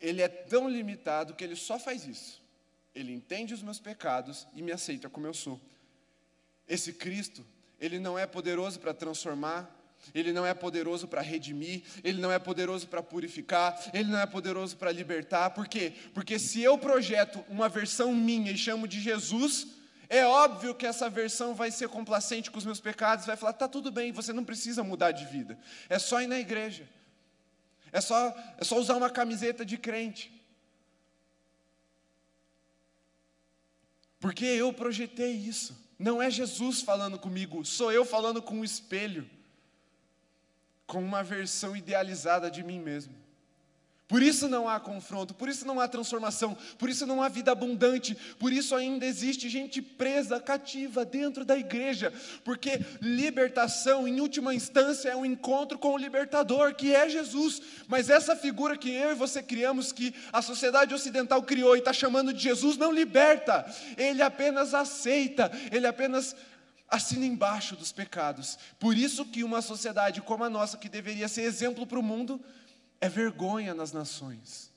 [0.00, 2.47] ele é tão limitado que ele só faz isso.
[2.94, 5.60] Ele entende os meus pecados e me aceita como eu sou.
[6.68, 7.44] Esse Cristo,
[7.80, 9.74] ele não é poderoso para transformar,
[10.14, 14.26] ele não é poderoso para redimir, ele não é poderoso para purificar, ele não é
[14.26, 15.50] poderoso para libertar.
[15.50, 15.92] Por quê?
[16.14, 19.66] Porque se eu projeto uma versão minha e chamo de Jesus,
[20.08, 23.68] é óbvio que essa versão vai ser complacente com os meus pecados, vai falar: tá
[23.68, 26.88] tudo bem, você não precisa mudar de vida, é só ir na igreja,
[27.92, 30.37] é só, é só usar uma camiseta de crente.
[34.20, 35.76] Porque eu projetei isso.
[35.98, 39.28] Não é Jesus falando comigo, sou eu falando com um espelho,
[40.86, 43.14] com uma versão idealizada de mim mesmo.
[44.08, 47.52] Por isso não há confronto, por isso não há transformação, por isso não há vida
[47.52, 52.10] abundante, por isso ainda existe gente presa, cativa dentro da igreja,
[52.42, 57.60] porque libertação, em última instância, é um encontro com o libertador, que é Jesus.
[57.86, 61.92] Mas essa figura que eu e você criamos, que a sociedade ocidental criou e está
[61.92, 63.66] chamando de Jesus, não liberta,
[63.98, 66.34] ele apenas aceita, ele apenas
[66.88, 68.58] assina embaixo dos pecados.
[68.78, 72.40] Por isso que uma sociedade como a nossa, que deveria ser exemplo para o mundo,
[73.00, 74.72] é vergonha nas nações.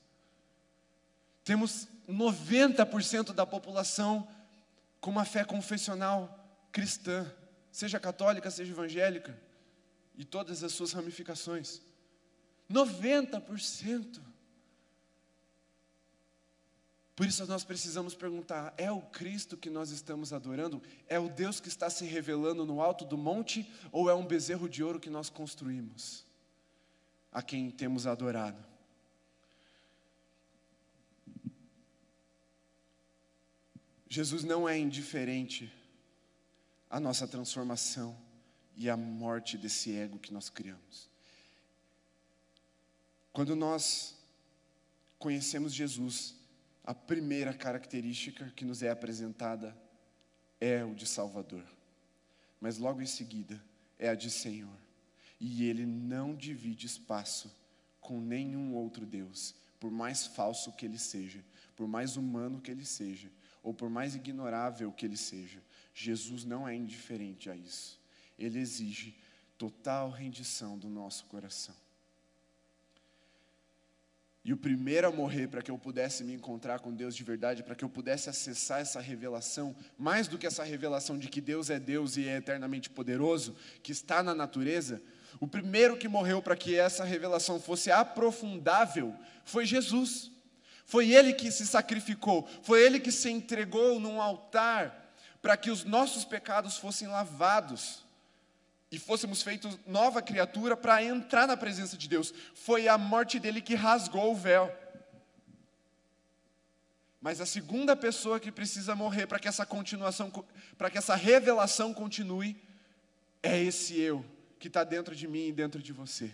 [1.43, 4.27] Temos 90% da população
[4.99, 6.37] com uma fé confessional
[6.71, 7.31] cristã,
[7.71, 9.37] seja católica, seja evangélica,
[10.15, 11.81] e todas as suas ramificações.
[12.69, 14.21] 90%.
[17.15, 20.81] Por isso nós precisamos perguntar: é o Cristo que nós estamos adorando?
[21.07, 23.69] É o Deus que está se revelando no alto do monte?
[23.91, 26.25] Ou é um bezerro de ouro que nós construímos?
[27.31, 28.63] A quem temos adorado.
[34.09, 35.71] Jesus não é indiferente
[36.89, 38.17] à nossa transformação
[38.75, 41.09] e à morte desse ego que nós criamos.
[43.31, 44.17] Quando nós
[45.17, 46.35] conhecemos Jesus,
[46.83, 49.77] a primeira característica que nos é apresentada
[50.59, 51.63] é o de Salvador,
[52.59, 53.63] mas logo em seguida
[53.97, 54.90] é a de Senhor
[55.43, 57.51] e ele não divide espaço
[57.99, 61.43] com nenhum outro Deus, por mais falso que ele seja,
[61.75, 63.27] por mais humano que ele seja,
[63.63, 65.59] ou por mais ignorável que ele seja.
[65.95, 67.99] Jesus não é indiferente a isso.
[68.37, 69.15] Ele exige
[69.57, 71.75] total rendição do nosso coração.
[74.45, 77.63] E o primeiro a morrer para que eu pudesse me encontrar com Deus de verdade,
[77.63, 81.69] para que eu pudesse acessar essa revelação, mais do que essa revelação de que Deus
[81.71, 85.01] é Deus e é eternamente poderoso, que está na natureza,
[85.39, 89.15] o primeiro que morreu para que essa revelação fosse aprofundável
[89.45, 90.29] foi Jesus.
[90.85, 95.83] Foi ele que se sacrificou, foi ele que se entregou num altar para que os
[95.83, 98.03] nossos pecados fossem lavados
[98.91, 102.33] e fôssemos feitos nova criatura para entrar na presença de Deus.
[102.53, 104.69] Foi a morte dele que rasgou o véu.
[107.21, 110.29] Mas a segunda pessoa que precisa morrer para que essa continuação,
[110.77, 112.61] para que essa revelação continue,
[113.41, 114.25] é esse eu,
[114.61, 116.31] que está dentro de mim e dentro de você.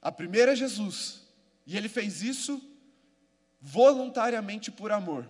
[0.00, 1.22] A primeira é Jesus,
[1.66, 2.62] e ele fez isso
[3.60, 5.28] voluntariamente por amor.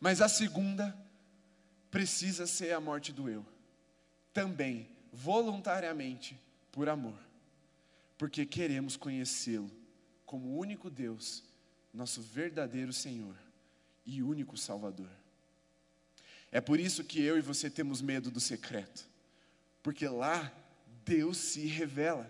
[0.00, 0.94] Mas a segunda
[1.88, 3.46] precisa ser a morte do eu,
[4.32, 6.38] também voluntariamente
[6.72, 7.18] por amor,
[8.18, 9.70] porque queremos conhecê-lo
[10.26, 11.44] como o único Deus,
[11.94, 13.36] nosso verdadeiro Senhor
[14.04, 15.10] e único Salvador.
[16.50, 19.15] É por isso que eu e você temos medo do secreto
[19.86, 20.52] porque lá
[21.04, 22.28] Deus se revela.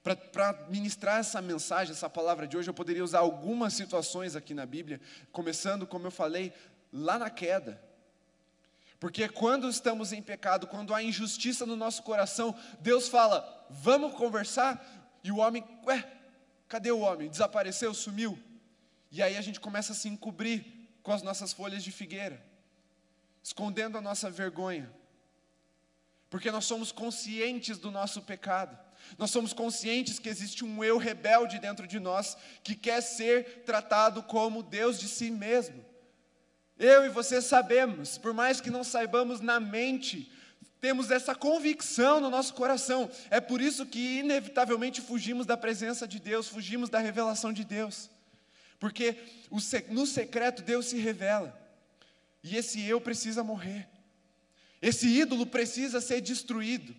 [0.00, 4.64] Para ministrar essa mensagem, essa palavra de hoje, eu poderia usar algumas situações aqui na
[4.64, 5.00] Bíblia,
[5.32, 6.52] começando, como eu falei,
[6.92, 7.82] lá na queda.
[9.00, 15.20] Porque quando estamos em pecado, quando há injustiça no nosso coração, Deus fala: vamos conversar,
[15.24, 16.08] e o homem, ué,
[16.68, 17.28] cadê o homem?
[17.28, 18.38] Desapareceu, sumiu.
[19.10, 20.64] E aí a gente começa a se encobrir
[21.02, 22.40] com as nossas folhas de figueira,
[23.42, 24.88] escondendo a nossa vergonha,
[26.32, 28.74] porque nós somos conscientes do nosso pecado.
[29.18, 34.22] Nós somos conscientes que existe um eu rebelde dentro de nós que quer ser tratado
[34.22, 35.84] como Deus de si mesmo.
[36.78, 40.32] Eu e você sabemos, por mais que não saibamos na mente,
[40.80, 43.10] temos essa convicção no nosso coração.
[43.28, 48.08] É por isso que, inevitavelmente, fugimos da presença de Deus, fugimos da revelação de Deus.
[48.80, 49.18] Porque
[49.90, 51.54] no secreto Deus se revela,
[52.42, 53.86] e esse eu precisa morrer,
[54.82, 56.94] esse ídolo precisa ser destruído.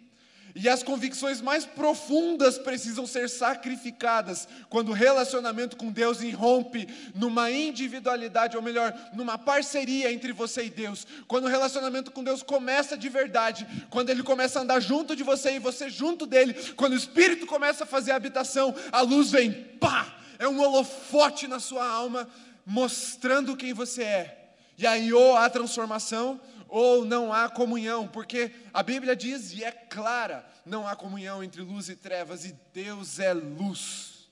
[0.55, 7.49] E as convicções mais profundas precisam ser sacrificadas quando o relacionamento com Deus irrompe numa
[7.49, 11.07] individualidade, ou melhor, numa parceria entre você e Deus.
[11.27, 15.23] Quando o relacionamento com Deus começa de verdade, quando ele começa a andar junto de
[15.23, 19.31] você e você junto dele, quando o Espírito começa a fazer a habitação, a luz
[19.31, 20.19] vem, pá!
[20.37, 22.27] É um holofote na sua alma,
[22.63, 24.43] mostrando quem você é.
[24.77, 26.39] E aí, ou há transformação,
[26.75, 31.61] ou não há comunhão, porque a Bíblia diz, e é clara, não há comunhão entre
[31.61, 34.27] luz e trevas, e Deus é luz,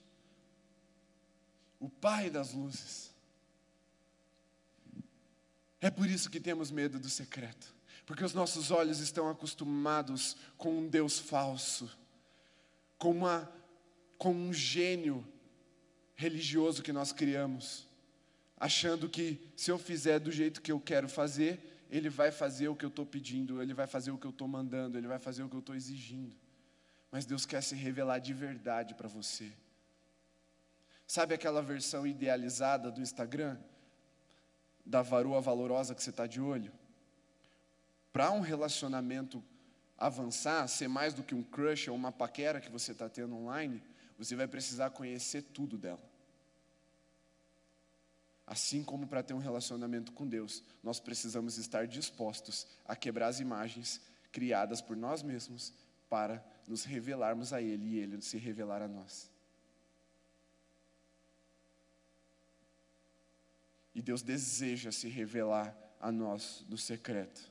[1.80, 3.12] o Pai das luzes.
[5.80, 7.76] É por isso que temos medo do secreto,
[8.08, 11.96] porque os nossos olhos estão acostumados com um Deus falso,
[12.98, 13.48] com, uma,
[14.18, 15.24] com um gênio
[16.16, 17.86] religioso que nós criamos,
[18.58, 22.76] achando que se eu fizer do jeito que eu quero fazer, ele vai fazer o
[22.76, 25.44] que eu estou pedindo, Ele vai fazer o que eu estou mandando, Ele vai fazer
[25.44, 26.34] o que eu estou exigindo.
[27.12, 29.52] Mas Deus quer se revelar de verdade para você.
[31.06, 33.58] Sabe aquela versão idealizada do Instagram?
[34.86, 36.72] Da varoa valorosa que você está de olho?
[38.14, 39.44] Para um relacionamento
[39.98, 43.84] avançar, ser mais do que um crush ou uma paquera que você está tendo online,
[44.18, 46.11] você vai precisar conhecer tudo dela.
[48.52, 53.40] Assim como para ter um relacionamento com Deus, nós precisamos estar dispostos a quebrar as
[53.40, 55.74] imagens criadas por nós mesmos
[56.10, 59.32] para nos revelarmos a Ele e Ele se revelar a nós.
[63.96, 67.50] E Deus deseja se revelar a nós no secreto.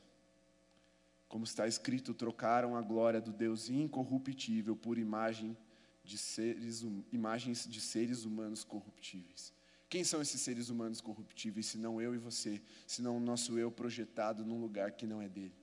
[1.27, 5.57] Como está escrito, trocaram a glória do Deus incorruptível por imagem
[6.03, 9.51] de seres, hum, imagens de seres humanos corruptíveis.
[9.91, 13.59] Quem são esses seres humanos corruptíveis, se não eu e você, se não o nosso
[13.59, 15.53] eu projetado num lugar que não é dele?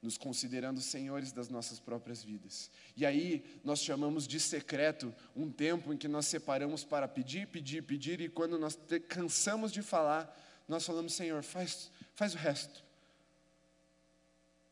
[0.00, 2.70] Nos considerando senhores das nossas próprias vidas.
[2.96, 7.82] E aí nós chamamos de secreto um tempo em que nós separamos para pedir, pedir,
[7.82, 8.78] pedir, e quando nós
[9.08, 10.32] cansamos de falar,
[10.68, 12.84] nós falamos, Senhor, faz, faz o resto.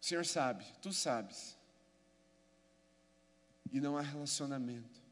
[0.01, 1.59] O Senhor sabe, tu sabes.
[3.73, 5.04] E não há relacionamento.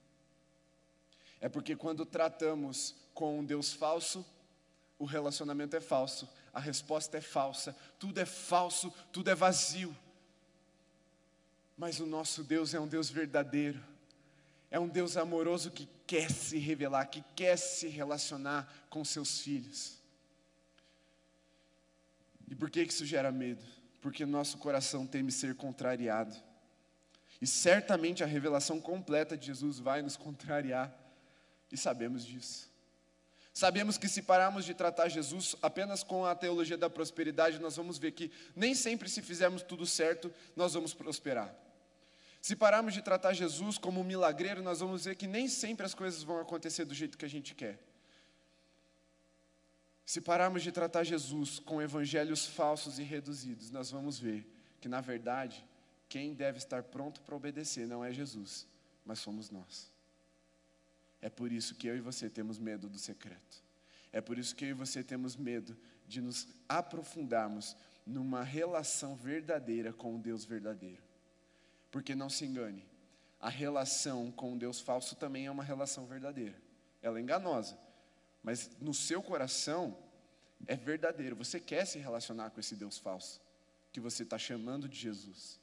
[1.42, 4.24] É porque quando tratamos com um Deus falso,
[4.96, 9.94] o relacionamento é falso, a resposta é falsa, tudo é falso, tudo é vazio.
[11.76, 13.82] Mas o nosso Deus é um Deus verdadeiro,
[14.70, 19.98] é um Deus amoroso que quer se revelar, que quer se relacionar com seus filhos.
[22.48, 23.64] E por que isso gera medo?
[24.00, 26.36] Porque nosso coração teme ser contrariado.
[27.40, 31.01] E certamente a revelação completa de Jesus vai nos contrariar.
[31.72, 32.70] E sabemos disso.
[33.54, 37.98] Sabemos que se pararmos de tratar Jesus apenas com a teologia da prosperidade, nós vamos
[37.98, 41.54] ver que nem sempre, se fizermos tudo certo, nós vamos prosperar.
[42.40, 45.94] Se pararmos de tratar Jesus como um milagreiro, nós vamos ver que nem sempre as
[45.94, 47.78] coisas vão acontecer do jeito que a gente quer.
[50.04, 54.46] Se pararmos de tratar Jesus com evangelhos falsos e reduzidos, nós vamos ver
[54.80, 55.64] que, na verdade,
[56.08, 58.66] quem deve estar pronto para obedecer não é Jesus,
[59.04, 59.91] mas somos nós.
[61.22, 63.62] É por isso que eu e você temos medo do secreto.
[64.12, 69.92] É por isso que eu e você temos medo de nos aprofundarmos numa relação verdadeira
[69.92, 71.02] com o Deus verdadeiro.
[71.90, 72.84] Porque não se engane,
[73.40, 76.60] a relação com o Deus falso também é uma relação verdadeira.
[77.00, 77.78] Ela é enganosa,
[78.42, 79.96] mas no seu coração
[80.66, 81.36] é verdadeiro.
[81.36, 83.40] Você quer se relacionar com esse Deus falso
[83.92, 85.60] que você está chamando de Jesus.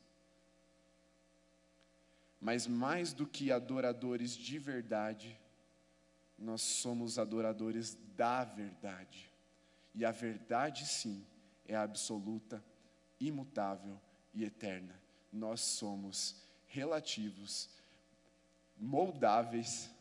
[2.39, 5.37] Mas mais do que adoradores de verdade,
[6.39, 9.29] nós somos adoradores da verdade.
[9.93, 11.25] E a verdade, sim,
[11.65, 12.63] é absoluta,
[13.19, 13.99] imutável
[14.33, 14.99] e eterna.
[15.31, 16.35] Nós somos
[16.67, 17.69] relativos,
[18.77, 19.91] moldáveis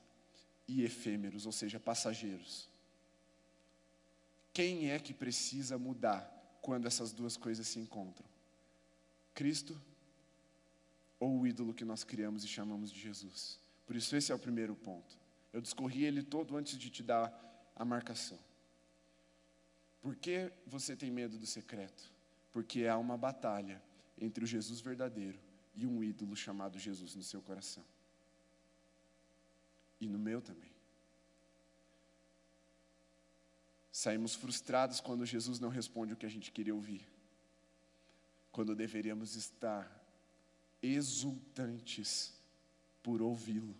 [0.66, 2.68] e efêmeros, ou seja, passageiros.
[4.52, 8.26] Quem é que precisa mudar quando essas duas coisas se encontram?
[9.34, 9.80] Cristo
[11.18, 13.58] ou o ídolo que nós criamos e chamamos de Jesus?
[13.86, 15.17] Por isso, esse é o primeiro ponto.
[15.52, 17.32] Eu discorri ele todo antes de te dar
[17.74, 18.38] a marcação.
[20.00, 22.12] Por que você tem medo do secreto?
[22.52, 23.82] Porque há uma batalha
[24.20, 25.38] entre o Jesus verdadeiro
[25.74, 27.84] e um ídolo chamado Jesus no seu coração.
[30.00, 30.70] E no meu também.
[33.90, 37.06] Saímos frustrados quando Jesus não responde o que a gente queria ouvir.
[38.52, 39.90] Quando deveríamos estar
[40.80, 42.32] exultantes
[43.02, 43.74] por ouvi-lo.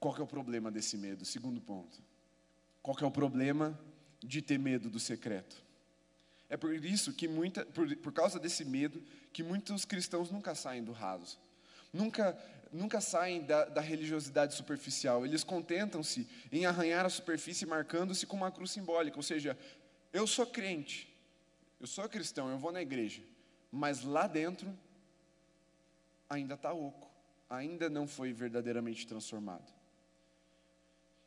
[0.00, 1.24] Qual é o problema desse medo?
[1.24, 2.02] Segundo ponto.
[2.82, 3.78] Qual é o problema
[4.20, 5.62] de ter medo do secreto?
[6.48, 10.82] É por isso que muita, por, por causa desse medo, que muitos cristãos nunca saem
[10.82, 11.38] do raso.
[11.92, 12.38] Nunca,
[12.72, 15.26] nunca saem da, da religiosidade superficial.
[15.26, 19.18] Eles contentam-se em arranhar a superfície, marcando-se com uma cruz simbólica.
[19.18, 19.58] Ou seja,
[20.12, 21.14] eu sou crente,
[21.80, 23.22] eu sou cristão, eu vou na igreja,
[23.70, 24.72] mas lá dentro
[26.30, 27.10] ainda está oco,
[27.48, 29.77] ainda não foi verdadeiramente transformado.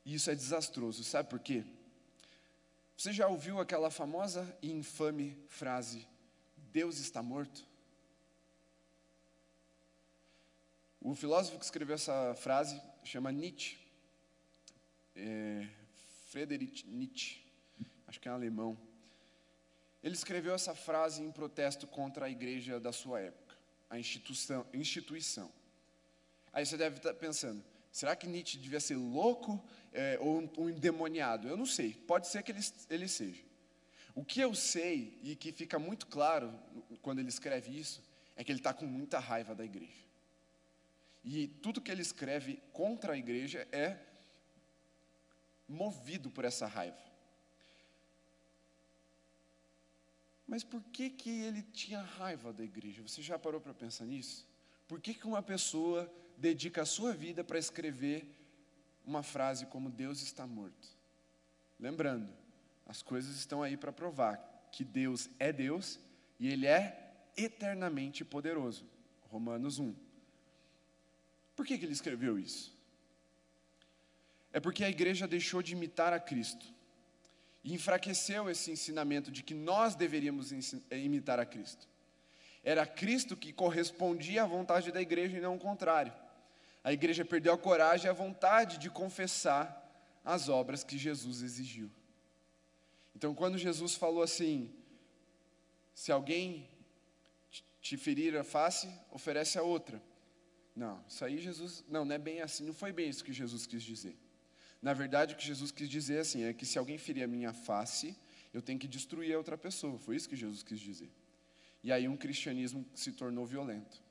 [0.06, 1.64] E isso é desastroso, sabe por quê?
[2.97, 6.08] Você já ouviu aquela famosa e infame frase:
[6.72, 7.66] Deus está morto?
[11.02, 13.80] O filósofo que escreveu essa frase chama Nietzsche,
[15.16, 15.68] é,
[16.28, 17.43] Friedrich Nietzsche,
[18.08, 18.78] acho que é alemão.
[20.04, 23.56] Ele escreveu essa frase em protesto contra a igreja da sua época,
[23.89, 24.66] a instituição.
[24.74, 25.52] instituição.
[26.54, 31.48] Aí você deve estar pensando, será que Nietzsche devia ser louco é, ou um, endemoniado?
[31.48, 33.44] Eu não sei, pode ser que ele, ele seja.
[34.14, 36.54] O que eu sei, e que fica muito claro
[37.02, 38.04] quando ele escreve isso,
[38.36, 40.02] é que ele está com muita raiva da igreja.
[41.24, 43.98] E tudo que ele escreve contra a igreja é
[45.68, 46.98] movido por essa raiva.
[50.48, 53.02] Mas por que, que ele tinha raiva da igreja?
[53.04, 54.46] Você já parou para pensar nisso?
[54.88, 56.12] Por que, que uma pessoa
[56.42, 58.28] dedica a sua vida para escrever
[59.06, 60.89] uma frase como Deus está morto?
[61.80, 62.28] Lembrando,
[62.86, 66.00] as coisas estão aí para provar que Deus é Deus
[66.39, 68.86] e Ele é eternamente poderoso.
[69.30, 69.96] Romanos 1.
[71.56, 72.76] Por que, que ele escreveu isso?
[74.52, 76.66] É porque a igreja deixou de imitar a Cristo
[77.64, 81.88] e enfraqueceu esse ensinamento de que nós deveríamos eh, imitar a Cristo.
[82.64, 86.14] Era Cristo que correspondia à vontade da igreja e não o contrário.
[86.84, 89.77] A igreja perdeu a coragem e a vontade de confessar
[90.23, 91.91] as obras que Jesus exigiu.
[93.15, 94.73] Então, quando Jesus falou assim:
[95.93, 96.67] se alguém
[97.82, 100.01] te ferir a face, oferece a outra.
[100.75, 101.84] Não, isso aí Jesus.
[101.88, 104.17] Não, não é bem assim, não foi bem isso que Jesus quis dizer.
[104.82, 107.53] Na verdade, o que Jesus quis dizer assim, é que se alguém ferir a minha
[107.53, 108.15] face,
[108.51, 109.99] eu tenho que destruir a outra pessoa.
[109.99, 111.11] Foi isso que Jesus quis dizer.
[111.84, 114.01] E aí um cristianismo se tornou violento.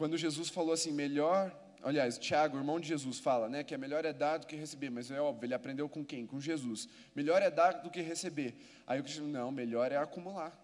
[0.00, 4.02] Quando Jesus falou assim, melhor, aliás, Tiago, irmão de Jesus, fala, né, que é melhor
[4.06, 6.26] é dar do que receber, mas é óbvio, ele aprendeu com quem?
[6.26, 6.88] Com Jesus.
[7.14, 8.54] Melhor é dar do que receber.
[8.86, 10.58] Aí o cristianismo, não, melhor é acumular.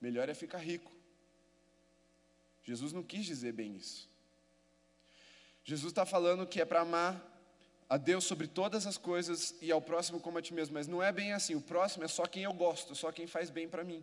[0.00, 0.90] Melhor é ficar rico.
[2.64, 4.08] Jesus não quis dizer bem isso.
[5.62, 7.22] Jesus está falando que é para amar
[7.90, 10.72] a Deus sobre todas as coisas e ao próximo como a ti mesmo.
[10.72, 11.54] Mas não é bem assim.
[11.54, 14.02] O próximo é só quem eu gosto, só quem faz bem para mim.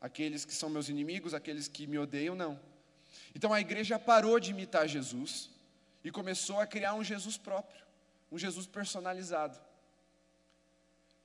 [0.00, 2.69] Aqueles que são meus inimigos, aqueles que me odeiam, não.
[3.34, 5.50] Então a igreja parou de imitar Jesus
[6.02, 7.84] e começou a criar um Jesus próprio,
[8.30, 9.58] um Jesus personalizado.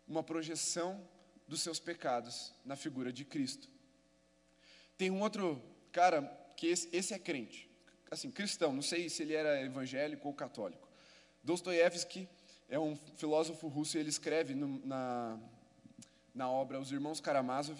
[0.08, 1.02] Uma projeção
[1.48, 3.70] dos seus pecados na figura de Cristo.
[4.98, 5.62] Tem um outro
[5.92, 6.22] cara
[6.56, 7.70] que esse, esse é crente,
[8.10, 10.88] assim, cristão, não sei se ele era evangélico ou católico.
[11.44, 12.28] Dostoiévski
[12.70, 15.40] é um filósofo russo e ele escreve no, na,
[16.34, 17.80] na obra Os Irmãos Karamazov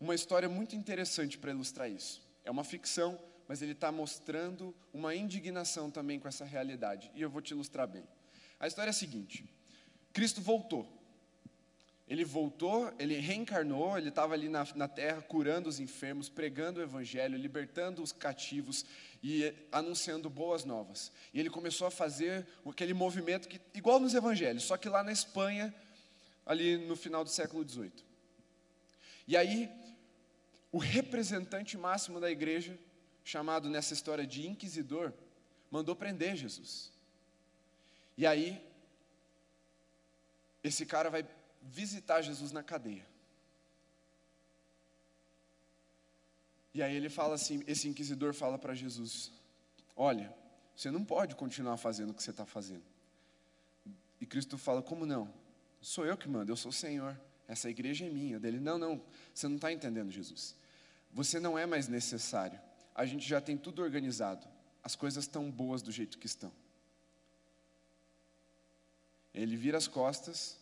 [0.00, 2.22] uma história muito interessante para ilustrar isso.
[2.50, 7.08] É uma ficção, mas ele está mostrando uma indignação também com essa realidade.
[7.14, 8.02] E eu vou te ilustrar bem.
[8.58, 9.48] A história é a seguinte:
[10.12, 10.84] Cristo voltou.
[12.08, 16.82] Ele voltou, ele reencarnou, ele estava ali na, na terra curando os enfermos, pregando o
[16.82, 18.84] evangelho, libertando os cativos
[19.22, 21.12] e anunciando boas novas.
[21.32, 25.12] E ele começou a fazer aquele movimento que, igual nos evangelhos, só que lá na
[25.12, 25.72] Espanha,
[26.44, 27.92] ali no final do século XVIII.
[29.28, 29.70] E aí,
[30.72, 32.78] o representante máximo da igreja,
[33.24, 35.12] chamado nessa história de inquisidor,
[35.70, 36.92] mandou prender Jesus.
[38.16, 38.64] E aí,
[40.62, 41.26] esse cara vai
[41.62, 43.06] visitar Jesus na cadeia.
[46.72, 49.32] E aí ele fala assim, esse inquisidor fala para Jesus:
[49.96, 50.32] Olha,
[50.76, 52.84] você não pode continuar fazendo o que você está fazendo.
[54.20, 55.32] E Cristo fala: Como não?
[55.80, 57.18] Sou eu que mando, eu sou o Senhor.
[57.50, 58.38] Essa igreja é minha.
[58.38, 59.02] Dele, não, não,
[59.34, 60.54] você não está entendendo, Jesus.
[61.12, 62.60] Você não é mais necessário.
[62.94, 64.46] A gente já tem tudo organizado.
[64.84, 66.52] As coisas estão boas do jeito que estão.
[69.34, 70.56] Ele vira as costas,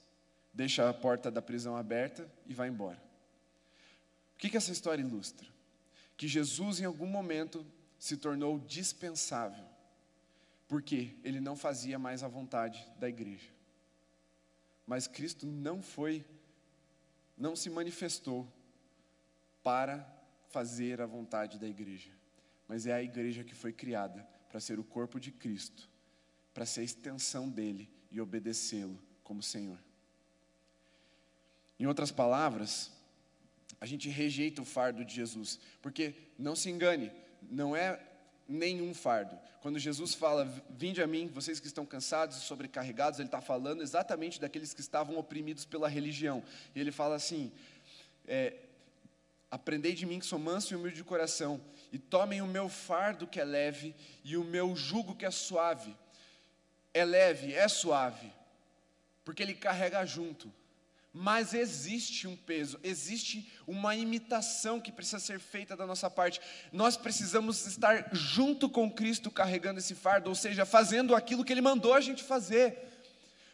[0.55, 2.97] deixa a porta da prisão aberta e vai embora.
[4.35, 5.47] O que, que essa história ilustra?
[6.17, 7.67] Que Jesus, em algum momento,
[7.99, 9.65] se tornou dispensável,
[10.67, 13.51] porque ele não fazia mais a vontade da igreja.
[14.87, 16.25] Mas Cristo não foi,
[17.39, 18.47] não se manifestou
[19.63, 20.07] para
[20.49, 22.11] fazer a vontade da igreja,
[22.67, 25.89] mas é a igreja que foi criada para ser o corpo de Cristo,
[26.53, 29.79] para ser a extensão dele e obedecê-lo como Senhor.
[31.79, 32.91] Em outras palavras,
[33.81, 37.13] a gente rejeita o fardo de Jesus, porque não se engane,
[37.43, 38.05] não é
[38.49, 39.39] nenhum fardo.
[39.61, 43.83] Quando Jesus fala, vinde a mim, vocês que estão cansados e sobrecarregados, ele está falando
[43.83, 46.43] exatamente daqueles que estavam oprimidos pela religião.
[46.75, 47.53] E ele fala assim:
[48.27, 48.55] é,
[49.51, 53.27] Aprendei de mim que sou manso e humilde de coração, e tomem o meu fardo
[53.27, 55.97] que é leve e o meu jugo que é suave.
[56.93, 58.33] É leve, é suave,
[59.25, 60.53] porque ele carrega junto.
[61.21, 66.41] Mas existe um peso, existe uma imitação que precisa ser feita da nossa parte.
[66.73, 71.61] Nós precisamos estar junto com Cristo carregando esse fardo, ou seja, fazendo aquilo que Ele
[71.61, 72.79] mandou a gente fazer,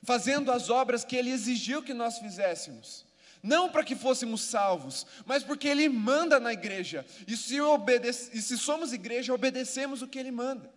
[0.02, 3.06] fazendo as obras que Ele exigiu que nós fizéssemos.
[3.42, 7.06] Não para que fôssemos salvos, mas porque Ele manda na igreja.
[7.26, 10.70] E se, obedece, e se somos igreja, obedecemos o que Ele manda.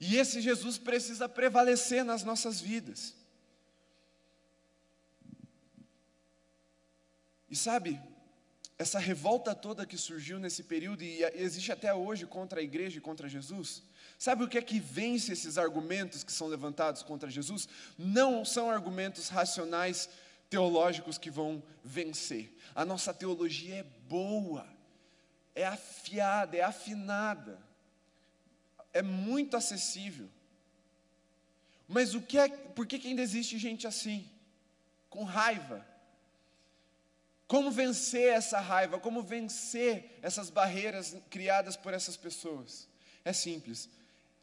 [0.00, 3.15] E esse Jesus precisa prevalecer nas nossas vidas.
[7.50, 8.00] E sabe,
[8.78, 13.00] essa revolta toda que surgiu nesse período e existe até hoje contra a igreja e
[13.00, 13.82] contra Jesus,
[14.18, 17.68] sabe o que é que vence esses argumentos que são levantados contra Jesus?
[17.96, 20.08] Não são argumentos racionais
[20.50, 22.54] teológicos que vão vencer.
[22.74, 24.66] A nossa teologia é boa,
[25.54, 27.58] é afiada, é afinada,
[28.92, 30.28] é muito acessível.
[31.88, 34.28] Mas o que é, por que, que ainda existe gente assim?
[35.08, 35.86] Com raiva,
[37.48, 38.98] como vencer essa raiva?
[38.98, 42.88] Como vencer essas barreiras criadas por essas pessoas?
[43.24, 43.88] É simples,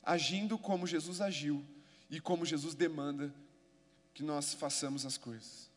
[0.01, 1.65] agindo como Jesus agiu
[2.09, 3.33] e como Jesus demanda
[4.13, 5.69] que nós façamos as coisas.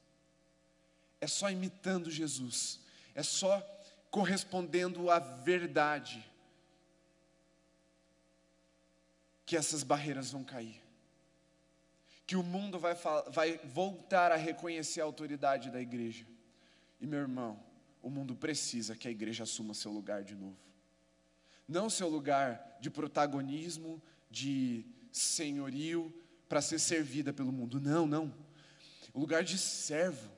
[1.20, 2.78] É só imitando Jesus,
[3.14, 3.60] é só
[4.10, 6.24] correspondendo à verdade
[9.44, 10.80] que essas barreiras vão cair.
[12.24, 12.94] Que o mundo vai,
[13.28, 16.26] vai voltar a reconhecer a autoridade da igreja
[17.06, 17.58] e meu irmão,
[18.02, 20.58] o mundo precisa que a igreja assuma seu lugar de novo.
[21.68, 26.12] Não seu lugar de protagonismo, de senhorio,
[26.48, 27.80] para ser servida pelo mundo.
[27.80, 28.34] Não, não.
[29.14, 30.30] O lugar de servo,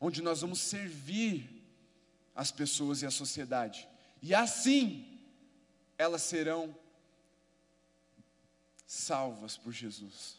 [0.00, 1.64] onde nós vamos servir
[2.34, 3.88] as pessoas e a sociedade.
[4.20, 5.20] E assim,
[5.96, 6.76] elas serão
[8.84, 10.38] salvas por Jesus.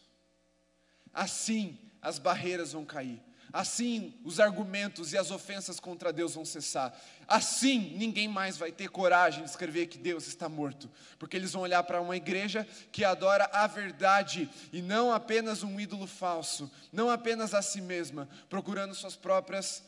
[1.14, 3.22] Assim, as barreiras vão cair.
[3.56, 6.94] Assim, os argumentos e as ofensas contra Deus vão cessar.
[7.26, 11.62] Assim, ninguém mais vai ter coragem de escrever que Deus está morto, porque eles vão
[11.62, 17.08] olhar para uma igreja que adora a verdade e não apenas um ídolo falso, não
[17.08, 19.82] apenas a si mesma, procurando suas próprias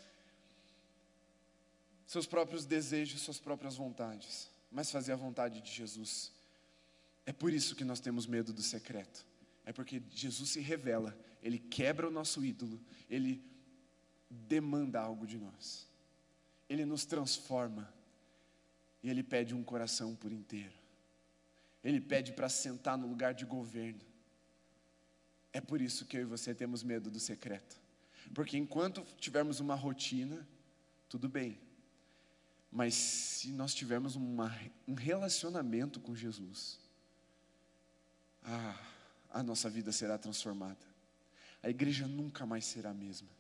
[2.07, 6.33] seus próprios desejos, suas próprias vontades, mas fazer a vontade de Jesus.
[7.27, 9.27] É por isso que nós temos medo do secreto.
[9.67, 13.47] É porque Jesus se revela, ele quebra o nosso ídolo, ele
[14.31, 15.87] demanda algo de nós.
[16.69, 17.93] Ele nos transforma
[19.03, 20.75] e ele pede um coração por inteiro.
[21.83, 24.01] Ele pede para sentar no lugar de governo.
[25.53, 27.81] É por isso que eu e você temos medo do secreto.
[28.35, 30.47] Porque enquanto tivermos uma rotina,
[31.09, 31.59] tudo bem.
[32.71, 34.55] Mas se nós tivermos uma,
[34.87, 36.79] um relacionamento com Jesus,
[38.45, 38.79] ah,
[39.31, 40.87] a nossa vida será transformada.
[41.63, 43.38] A igreja nunca mais será a mesma.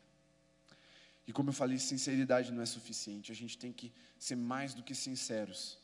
[1.29, 3.31] E como eu falei, sinceridade não é suficiente.
[3.31, 5.79] A gente tem que ser mais do que sinceros.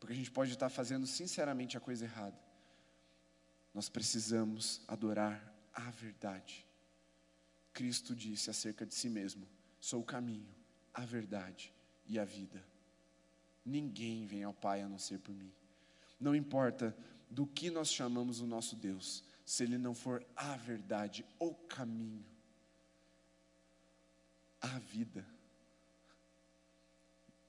[0.00, 2.36] Porque a gente pode estar fazendo sinceramente a coisa errada.
[3.72, 5.40] Nós precisamos adorar
[5.72, 6.66] a verdade.
[7.72, 9.46] Cristo disse acerca de si mesmo:
[9.78, 10.52] Sou o caminho,
[10.92, 11.72] a verdade
[12.04, 12.60] e a vida.
[13.64, 15.52] Ninguém vem ao Pai a não ser por mim.
[16.18, 16.96] Não importa
[17.30, 22.24] do que nós chamamos o nosso Deus, se Ele não for a verdade, o caminho
[24.60, 25.24] a vida.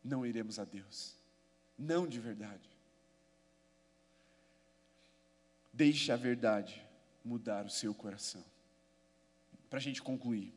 [0.04, 1.16] não iremos a Deus.
[1.78, 2.70] Não de verdade.
[5.72, 6.86] Deixe a verdade
[7.24, 8.44] mudar o seu coração.
[9.70, 10.54] Para a gente concluir,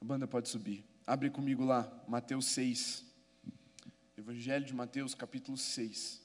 [0.00, 0.84] a banda pode subir.
[1.06, 3.04] Abre comigo lá, Mateus 6.
[4.16, 6.22] Evangelho de Mateus, capítulo 6.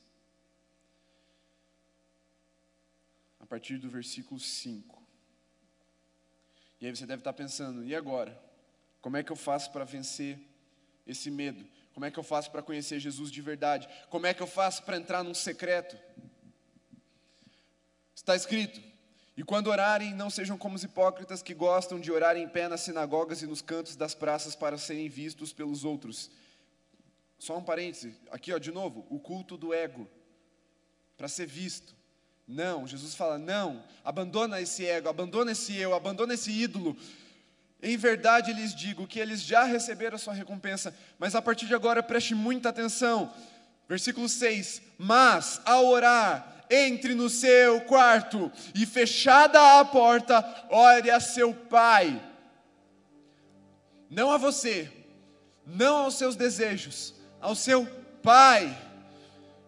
[3.40, 5.02] A partir do versículo 5.
[6.80, 8.51] E aí você deve estar pensando, e agora?
[9.02, 10.40] Como é que eu faço para vencer
[11.06, 11.66] esse medo?
[11.94, 13.88] Como é que eu faço para conhecer Jesus de verdade?
[14.10, 15.98] Como é que eu faço para entrar num secreto?
[18.16, 18.82] Está escrito:
[19.36, 22.82] E quando orarem, não sejam como os hipócritas que gostam de orar em pé nas
[22.82, 26.30] sinagogas e nos cantos das praças para serem vistos pelos outros.
[27.38, 30.08] Só um parêntese, aqui ó, de novo, o culto do ego,
[31.18, 31.96] para ser visto.
[32.48, 36.96] Não, Jesus fala: não, abandona esse ego, abandona esse eu, abandona esse ídolo.
[37.82, 41.74] Em verdade lhes digo que eles já receberam a sua recompensa, mas a partir de
[41.74, 43.34] agora preste muita atenção.
[43.90, 51.20] Versículo 6: Mas ao orar, entre no seu quarto e fechada a porta, ore a
[51.20, 52.22] seu pai.
[54.10, 54.92] Não a você,
[55.66, 57.86] não aos seus desejos, ao seu
[58.22, 58.78] pai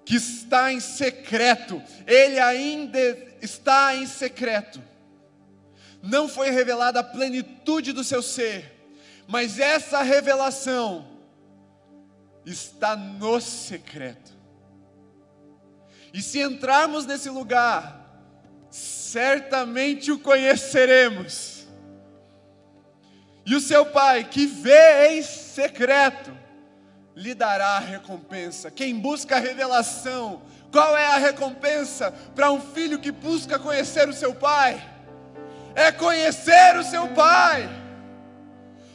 [0.05, 2.99] que está em secreto, ele ainda
[3.41, 4.81] está em secreto.
[6.03, 8.85] Não foi revelada a plenitude do seu ser,
[9.25, 11.07] mas essa revelação
[12.45, 14.33] está no secreto.
[16.13, 18.03] E se entrarmos nesse lugar,
[18.69, 21.65] certamente o conheceremos.
[23.45, 26.37] E o seu pai, que vê em secreto,
[27.15, 28.69] lhe dará a recompensa.
[28.69, 34.13] Quem busca a revelação, qual é a recompensa para um filho que busca conhecer o
[34.13, 34.92] seu pai?
[35.75, 37.69] É conhecer o seu pai.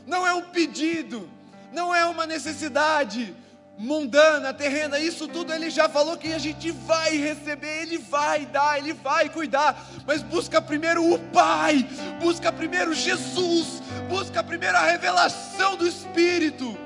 [0.07, 1.29] Não é um pedido,
[1.73, 3.35] não é uma necessidade
[3.77, 8.77] mundana, terrena, isso tudo ele já falou que a gente vai receber, ele vai dar,
[8.77, 11.89] ele vai cuidar, mas busca primeiro o Pai,
[12.21, 16.77] busca primeiro Jesus, busca primeiro a revelação do Espírito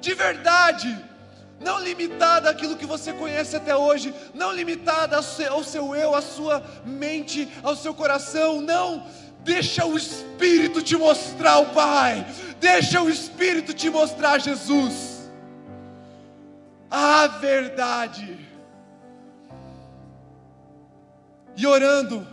[0.00, 0.96] de verdade,
[1.60, 6.62] não limitada àquilo que você conhece até hoje, não limitada ao seu, eu, à sua
[6.84, 9.06] mente, ao seu coração, não.
[9.40, 12.26] Deixa o Espírito te mostrar o Pai,
[12.60, 15.30] deixa o Espírito te mostrar Jesus,
[16.90, 18.38] a verdade.
[21.56, 22.26] E orando,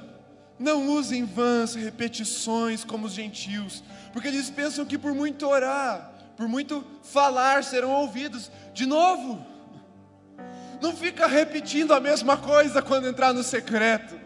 [0.59, 6.47] não usem vãs repetições como os gentios, porque eles pensam que por muito orar, por
[6.47, 8.51] muito falar serão ouvidos.
[8.75, 9.39] De novo,
[10.81, 14.19] não fica repetindo a mesma coisa quando entrar no secreto.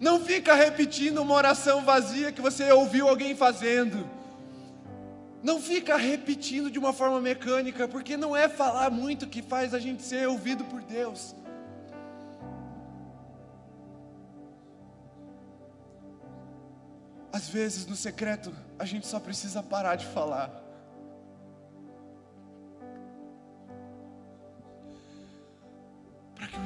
[0.00, 4.04] Não fica repetindo uma oração vazia que você ouviu alguém fazendo.
[5.44, 9.78] Não fica repetindo de uma forma mecânica, porque não é falar muito que faz a
[9.78, 11.36] gente ser ouvido por Deus.
[17.32, 20.67] Às vezes no secreto a gente só precisa parar de falar.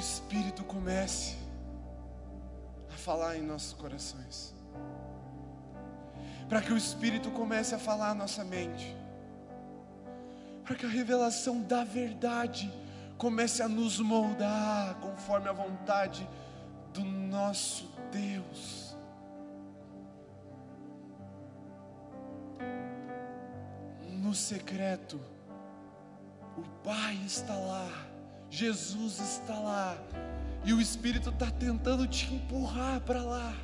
[0.03, 1.37] Espírito comece
[2.93, 4.53] a falar em nossos corações,
[6.49, 8.97] para que o Espírito comece a falar na nossa mente,
[10.65, 12.69] para que a revelação da verdade
[13.17, 16.29] comece a nos moldar conforme a vontade
[16.93, 18.97] do nosso Deus.
[24.11, 25.21] No secreto,
[26.57, 28.12] o Pai está lá
[28.53, 29.97] Jesus está lá
[30.63, 33.55] e o Espírito está tentando te empurrar para lá.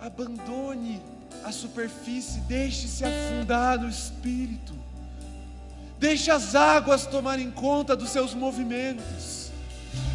[0.00, 1.00] Abandone
[1.44, 4.74] a superfície, deixe-se afundar no Espírito.
[5.96, 9.52] Deixe as águas tomarem conta dos seus movimentos.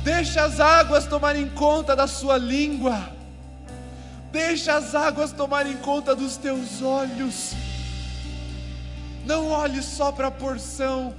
[0.04, 3.16] Deixe as águas tomarem conta da sua língua.
[4.30, 7.54] Deixe as águas tomarem conta dos teus olhos.
[9.26, 11.16] Não olhe só para a porção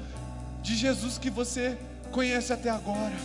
[0.68, 1.78] de Jesus que você
[2.12, 3.16] conhece até agora.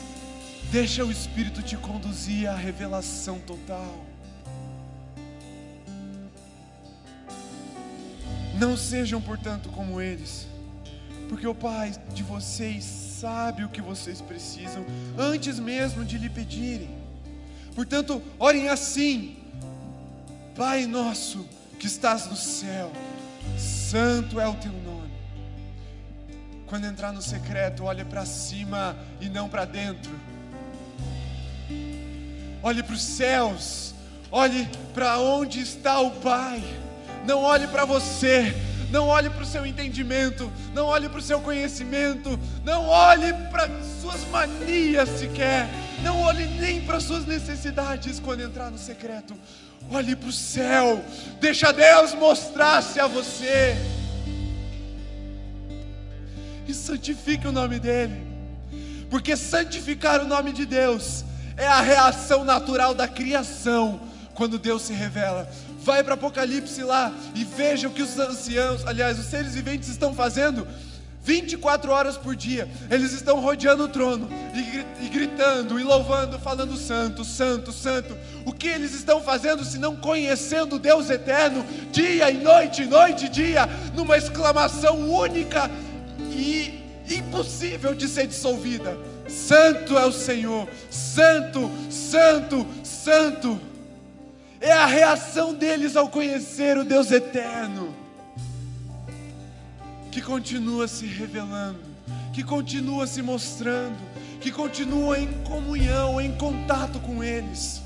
[0.71, 4.05] Deixa o Espírito te conduzir à revelação total.
[8.57, 10.47] Não sejam, portanto, como eles,
[11.27, 14.85] porque o Pai de vocês sabe o que vocês precisam
[15.17, 16.89] antes mesmo de lhe pedirem.
[17.75, 19.35] Portanto, orem assim:
[20.55, 21.45] Pai nosso
[21.77, 22.89] que estás no céu,
[23.57, 24.71] santo é o teu
[26.67, 30.11] quando entrar no secreto, olhe para cima e não para dentro.
[32.61, 33.93] Olhe para os céus,
[34.31, 36.63] olhe para onde está o Pai.
[37.25, 38.53] Não olhe para você,
[38.89, 43.69] não olhe para o seu entendimento, não olhe para o seu conhecimento, não olhe para
[44.01, 45.67] suas manias sequer,
[46.01, 49.35] não olhe nem para suas necessidades quando entrar no secreto.
[49.91, 51.03] Olhe para o céu,
[51.41, 53.75] deixa Deus mostrar-se a você
[56.67, 58.21] e santifique o nome dEle,
[59.09, 61.23] porque santificar o nome de Deus
[61.57, 64.01] é a reação natural da criação
[64.33, 65.49] quando Deus se revela.
[65.79, 70.13] Vai para Apocalipse lá e veja o que os anciãos, aliás, os seres viventes estão
[70.13, 70.67] fazendo
[71.23, 72.67] 24 horas por dia.
[72.91, 74.29] Eles estão rodeando o trono
[75.01, 78.17] e, gritando e louvando, falando santo, santo, santo.
[78.45, 83.29] O que eles estão fazendo se não conhecendo Deus eterno, dia e noite, noite e
[83.29, 85.69] dia, numa exclamação única
[86.35, 88.97] e impossível de ser dissolvida.
[89.27, 93.59] Santo é o Senhor, santo, santo, santo.
[94.59, 97.93] É a reação deles ao conhecer o Deus eterno,
[100.09, 101.79] que continua se revelando,
[102.31, 103.97] que continua se mostrando,
[104.39, 107.82] que continua em comunhão, em contato com eles.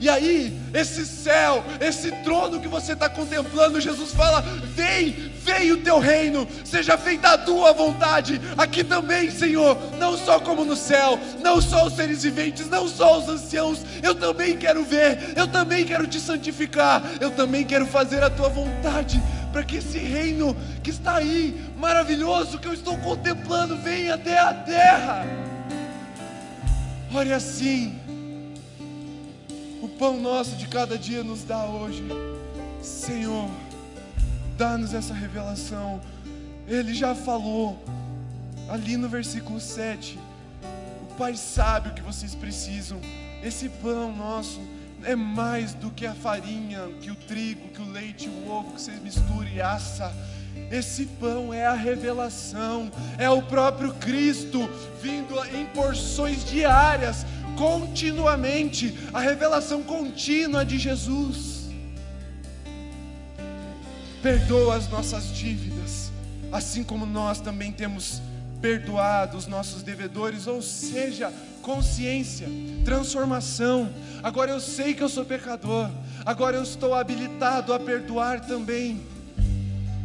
[0.00, 4.40] E aí, esse céu, esse trono que você está contemplando, Jesus fala:
[4.74, 10.40] Vem, vem o teu reino, seja feita a tua vontade, aqui também, Senhor, não só
[10.40, 14.82] como no céu, não só os seres viventes, não só os anciãos, eu também quero
[14.82, 19.22] ver, eu também quero te santificar, eu também quero fazer a tua vontade,
[19.52, 24.54] para que esse reino que está aí, maravilhoso, que eu estou contemplando, venha até a
[24.54, 25.26] terra.
[27.12, 27.99] Ore assim
[30.00, 32.02] pão nosso de cada dia nos dá hoje.
[32.82, 33.50] Senhor,
[34.56, 36.00] dá-nos essa revelação.
[36.66, 37.78] Ele já falou
[38.70, 40.18] ali no versículo 7.
[41.02, 42.98] O Pai sabe o que vocês precisam.
[43.44, 44.58] Esse pão nosso
[45.04, 48.80] é mais do que a farinha, que o trigo, que o leite, o ovo que
[48.80, 50.14] vocês misturam e assa.
[50.70, 54.66] Esse pão é a revelação, é o próprio Cristo
[55.02, 57.26] vindo em porções diárias
[57.56, 61.68] continuamente, a revelação contínua de Jesus.
[64.22, 66.10] Perdoa as nossas dívidas,
[66.52, 68.20] assim como nós também temos
[68.60, 71.32] perdoado os nossos devedores, ou seja,
[71.62, 72.46] consciência,
[72.84, 73.90] transformação.
[74.22, 75.90] Agora eu sei que eu sou pecador,
[76.24, 79.00] agora eu estou habilitado a perdoar também.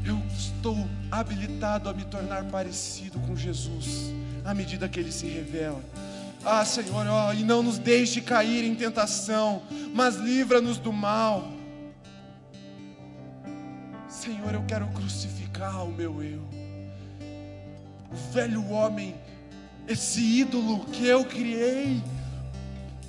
[0.06, 5.84] Eu estou habilitado a me tornar parecido com Jesus, à medida que Ele se revela.
[6.48, 9.64] Ah, Senhor, ó, e não nos deixe cair em tentação,
[9.96, 11.52] mas livra-nos do mal.
[14.08, 16.44] Senhor, eu quero crucificar o meu eu,
[18.12, 19.16] o velho homem,
[19.88, 22.00] esse ídolo que eu criei,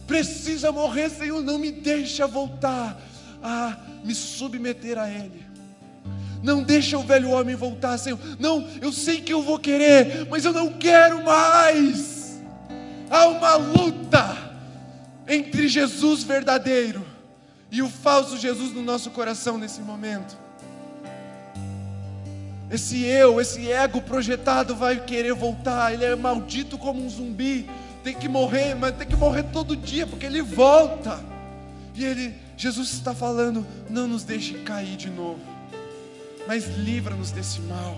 [0.07, 2.99] precisa morrer, Senhor, não me deixa voltar
[3.43, 5.45] a me submeter a Ele.
[6.43, 8.19] Não deixa o velho homem voltar, Senhor.
[8.39, 12.16] Não, eu sei que eu vou querer, mas eu não quero mais.
[13.11, 14.37] Há uma luta
[15.29, 17.05] entre Jesus verdadeiro
[17.71, 20.37] e o falso Jesus no nosso coração nesse momento.
[22.71, 27.69] Esse eu, esse ego projetado vai querer voltar, ele é maldito como um zumbi,
[28.03, 31.21] tem que morrer, mas tem que morrer todo dia, porque ele volta.
[31.95, 35.41] E ele, Jesus está falando: não nos deixe cair de novo,
[36.47, 37.97] mas livra-nos desse mal.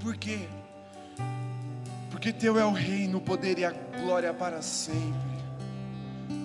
[0.00, 0.40] Por quê?
[2.20, 5.40] Porque Teu é o reino, o poder e a glória para sempre.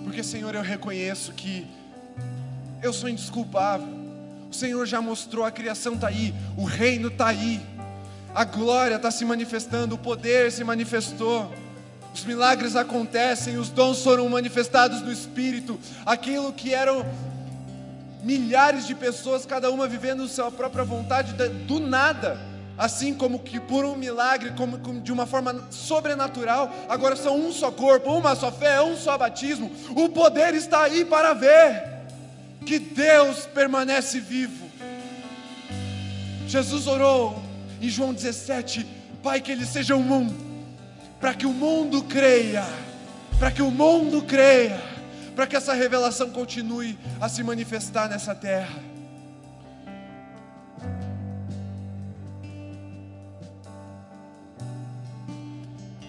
[0.04, 1.66] Porque, Senhor, eu reconheço que
[2.82, 3.86] eu sou indesculpável.
[4.50, 7.60] O Senhor já mostrou, a criação está aí, o reino está aí,
[8.34, 11.52] a glória está se manifestando, o poder se manifestou.
[12.14, 17.04] Os milagres acontecem, os dons foram manifestados no Espírito, aquilo que eram
[18.22, 23.84] milhares de pessoas, cada uma vivendo sua própria vontade, do nada, assim como que por
[23.84, 28.52] um milagre, como, como, de uma forma sobrenatural, agora são um só corpo, uma só
[28.52, 29.70] fé, um só batismo.
[29.90, 31.96] O poder está aí para ver
[32.64, 34.66] que Deus permanece vivo.
[36.46, 37.42] Jesus orou
[37.80, 38.86] em João 17:
[39.22, 40.34] Pai, que Ele seja o mundo,
[41.20, 42.64] para que o mundo creia,
[43.38, 44.80] para que o mundo creia,
[45.34, 48.85] para que essa revelação continue a se manifestar nessa terra.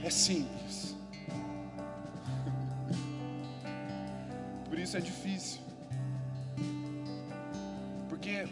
[0.08, 0.96] É simples.
[4.70, 5.60] Por isso é difícil.
[8.08, 8.48] Porque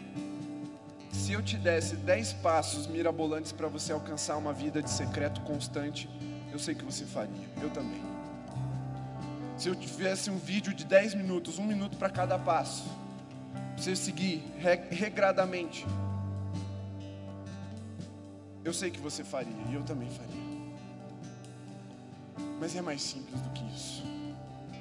[1.10, 6.08] se eu te desse dez passos mirabolantes para você alcançar uma vida de secreto constante,
[6.52, 7.48] eu sei que você faria.
[7.62, 8.02] Eu também.
[9.56, 12.84] Se eu tivesse um vídeo de 10 minutos, um minuto para cada passo,
[13.74, 14.44] você seguir
[14.90, 15.86] regradamente,
[18.62, 20.45] Eu sei que você faria, e eu também faria.
[22.58, 24.04] Mas é mais simples do que isso.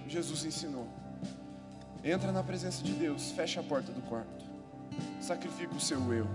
[0.08, 0.88] Jesus ensinou.
[2.04, 4.46] Entra na presença de Deus, fecha a porta do quarto,
[5.20, 6.28] sacrifica o seu eu,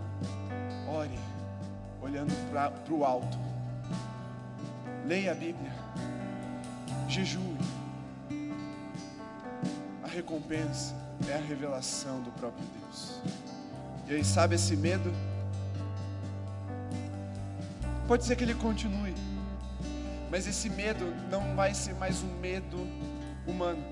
[0.88, 1.18] ore,
[2.03, 3.38] olhando para o alto,
[5.07, 5.72] leia a Bíblia,
[7.09, 7.57] jejue.
[10.03, 10.95] A recompensa
[11.28, 13.20] é a revelação do próprio Deus.
[14.09, 15.12] E aí, sabe esse medo?
[18.09, 19.14] Pode ser que ele continue,
[20.31, 22.78] mas esse medo não vai ser mais um medo
[23.47, 23.83] humano.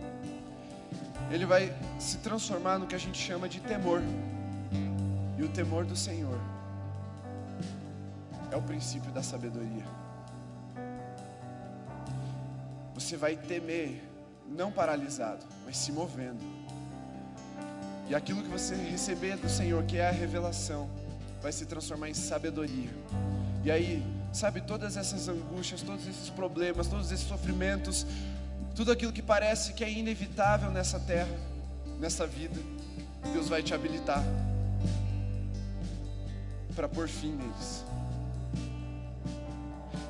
[1.31, 4.01] Ele vai se transformar no que a gente chama de temor.
[5.37, 6.39] E o temor do Senhor
[8.51, 9.85] é o princípio da sabedoria.
[12.95, 14.03] Você vai temer,
[14.49, 16.41] não paralisado, mas se movendo.
[18.09, 20.89] E aquilo que você receber do Senhor, que é a revelação,
[21.43, 22.91] vai se transformar em sabedoria.
[23.63, 24.03] E aí,
[24.33, 28.07] sabe, todas essas angústias, todos esses problemas, todos esses sofrimentos,
[28.75, 31.35] tudo aquilo que parece que é inevitável nessa terra,
[31.99, 32.61] nessa vida,
[33.33, 34.23] Deus vai te habilitar
[36.75, 37.85] para pôr fim neles.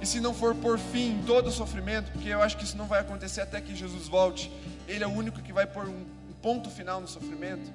[0.01, 2.87] E se não for por fim todo o sofrimento, porque eu acho que isso não
[2.87, 4.53] vai acontecer até que Jesus volte,
[4.87, 6.05] Ele é o único que vai pôr um
[6.43, 7.73] ponto final no sofrimento,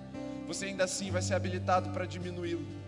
[0.47, 2.82] você ainda assim vai ser habilitado para diminuí-lo.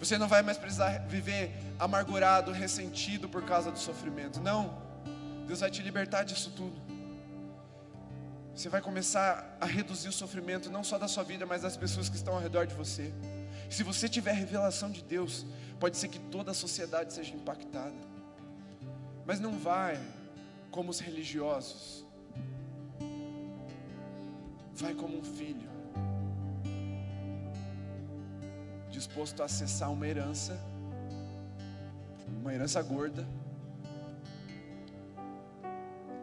[0.00, 4.40] Você não vai mais precisar viver amargurado, ressentido por causa do sofrimento.
[4.40, 4.82] Não.
[5.46, 6.80] Deus vai te libertar disso tudo.
[8.54, 12.08] Você vai começar a reduzir o sofrimento, não só da sua vida, mas das pessoas
[12.08, 13.12] que estão ao redor de você.
[13.68, 15.44] Se você tiver revelação de Deus,
[15.78, 17.94] pode ser que toda a sociedade seja impactada.
[19.26, 20.00] Mas não vai
[20.70, 22.06] como os religiosos.
[24.74, 25.69] Vai como um filho
[28.90, 30.60] disposto a acessar uma herança,
[32.40, 33.26] uma herança gorda,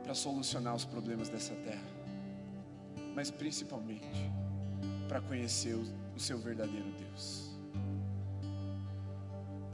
[0.03, 1.83] para solucionar os problemas dessa terra,
[3.13, 4.31] mas principalmente
[5.07, 7.51] para conhecer o, seu verdadeiro Deus.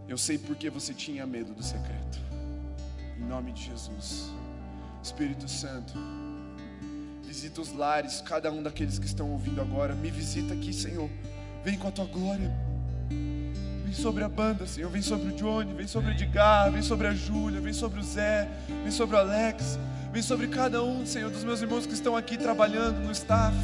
[0.08, 2.20] Eu sei porque você tinha medo do secreto,
[3.18, 4.32] em nome de Jesus,
[5.02, 5.94] Espírito Santo.
[7.24, 9.96] Visita os lares, cada um daqueles que estão ouvindo agora.
[9.96, 11.10] Me visita aqui, Senhor.
[11.64, 12.52] Vem com a tua glória.
[13.10, 14.90] Vem sobre a banda, Senhor.
[14.90, 18.04] Vem sobre o Johnny, vem sobre o Edgar, vem sobre a Júlia, vem sobre o
[18.04, 18.50] Zé,
[18.84, 19.78] vem sobre o Alex.
[20.14, 23.58] Vem sobre cada um, Senhor, dos meus irmãos que estão aqui trabalhando no staff.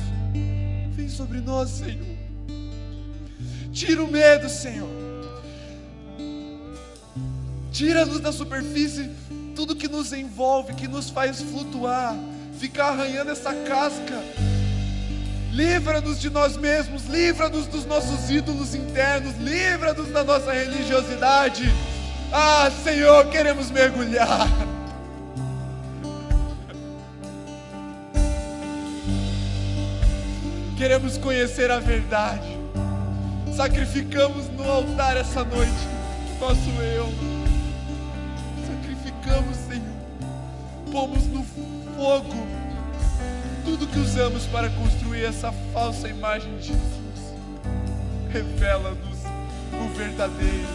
[0.96, 2.18] Vem sobre nós, Senhor.
[3.72, 4.90] Tira o medo, Senhor.
[7.72, 9.12] Tira-nos da superfície
[9.56, 12.18] tudo que nos envolve, que nos faz flutuar,
[12.58, 14.20] ficar arranhando essa casca
[15.52, 21.64] Livra-nos de nós mesmos, livra-nos dos nossos ídolos internos, livra-nos da nossa religiosidade.
[22.32, 24.48] Ah, Senhor, queremos mergulhar.
[30.78, 32.58] Queremos conhecer a verdade.
[33.56, 36.00] Sacrificamos no altar essa noite
[36.40, 37.14] nosso eu.
[38.66, 39.84] Sacrificamos, Senhor.
[40.92, 42.59] Pomos no fogo
[43.80, 47.36] tudo que usamos para construir essa falsa imagem de Jesus.
[48.30, 49.20] Revela-nos
[49.74, 50.68] o verdadeiro,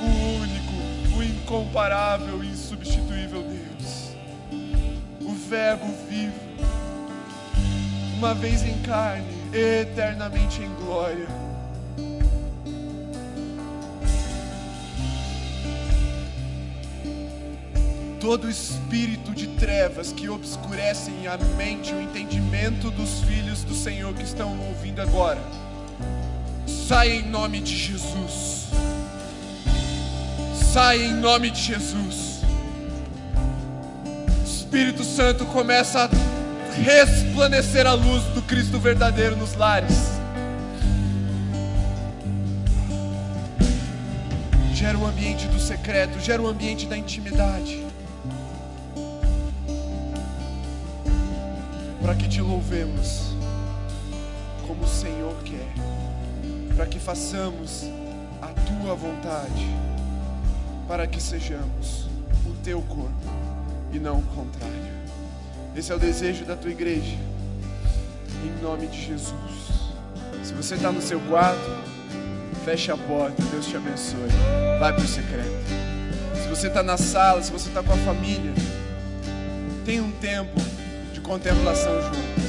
[0.00, 4.14] o único, o incomparável e insubstituível Deus.
[5.20, 6.32] O Verbo vivo,
[8.16, 11.43] uma vez em carne, eternamente em glória
[18.24, 24.22] todo espírito de trevas que obscurecem a mente, o entendimento dos filhos do Senhor que
[24.22, 25.38] estão ouvindo agora,
[26.66, 28.68] sai em nome de Jesus.
[30.72, 32.40] Sai em nome de Jesus.
[34.42, 40.14] Espírito Santo começa a resplandecer a luz do Cristo verdadeiro nos lares.
[44.72, 47.84] Gera o ambiente do secreto, gera o ambiente da intimidade.
[52.04, 53.34] Para que te louvemos
[54.68, 55.72] como o Senhor quer,
[56.76, 57.84] para que façamos
[58.42, 59.74] a tua vontade,
[60.86, 62.06] para que sejamos
[62.44, 63.10] o teu corpo
[63.90, 64.92] e não o contrário.
[65.74, 67.16] Esse é o desejo da tua igreja,
[68.44, 69.32] em nome de Jesus.
[70.42, 71.70] Se você está no seu quarto,
[72.66, 74.28] feche a porta, Deus te abençoe.
[74.78, 75.64] Vai para o secreto.
[76.34, 78.52] Se você está na sala, se você está com a família,
[79.86, 80.73] tem um tempo
[81.24, 82.44] contemplação juntos.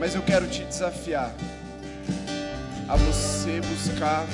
[0.00, 1.32] Mas eu quero te desafiar
[2.88, 4.26] a você buscar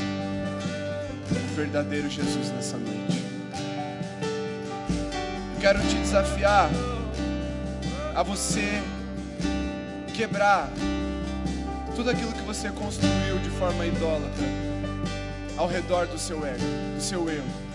[1.54, 3.22] verdadeiro Jesus nessa noite.
[5.54, 6.70] Eu quero te desafiar
[8.14, 8.80] a você
[10.14, 10.70] quebrar
[11.96, 14.44] tudo aquilo que você construiu de forma idólatra
[15.56, 16.64] ao redor do seu ego,
[16.94, 17.42] do seu eu.
[17.42, 17.67] Eu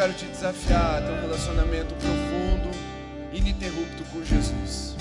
[0.00, 2.70] quero te desafiar a ter um relacionamento profundo,
[3.34, 4.96] ininterrupto com Jesus.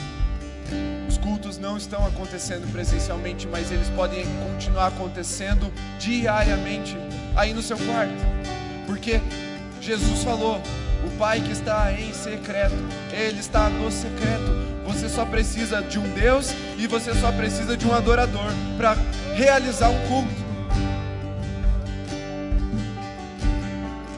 [1.08, 6.98] Os cultos não estão acontecendo presencialmente, mas eles podem continuar acontecendo diariamente
[7.34, 8.12] aí no seu quarto.
[8.86, 9.22] Porque
[9.80, 10.62] Jesus falou:
[11.08, 12.76] o Pai que está em secreto,
[13.14, 14.84] Ele está no secreto.
[14.86, 18.98] Você só precisa de um Deus e você só precisa de um adorador para
[19.34, 20.49] realizar um culto.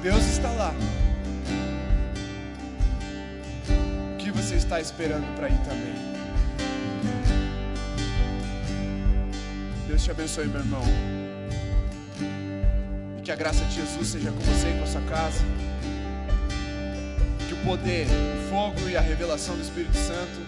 [0.01, 0.73] Deus está lá.
[4.13, 5.93] O que você está esperando para ir também?
[9.87, 10.81] Deus te abençoe, meu irmão.
[13.19, 15.43] E que a graça de Jesus seja com você e com a sua casa.
[17.47, 20.41] Que o poder, o fogo e a revelação do Espírito Santo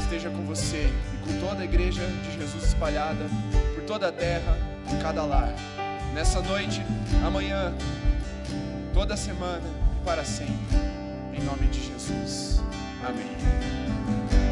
[0.00, 3.26] esteja com você e com toda a igreja de Jesus espalhada
[3.74, 4.56] por toda a terra,
[4.90, 5.52] em cada lar.
[6.14, 6.80] Nessa noite,
[7.26, 7.74] amanhã,
[8.94, 9.68] toda semana
[10.00, 10.54] e para sempre.
[11.32, 12.62] Em nome de Jesus.
[13.04, 14.43] Amém.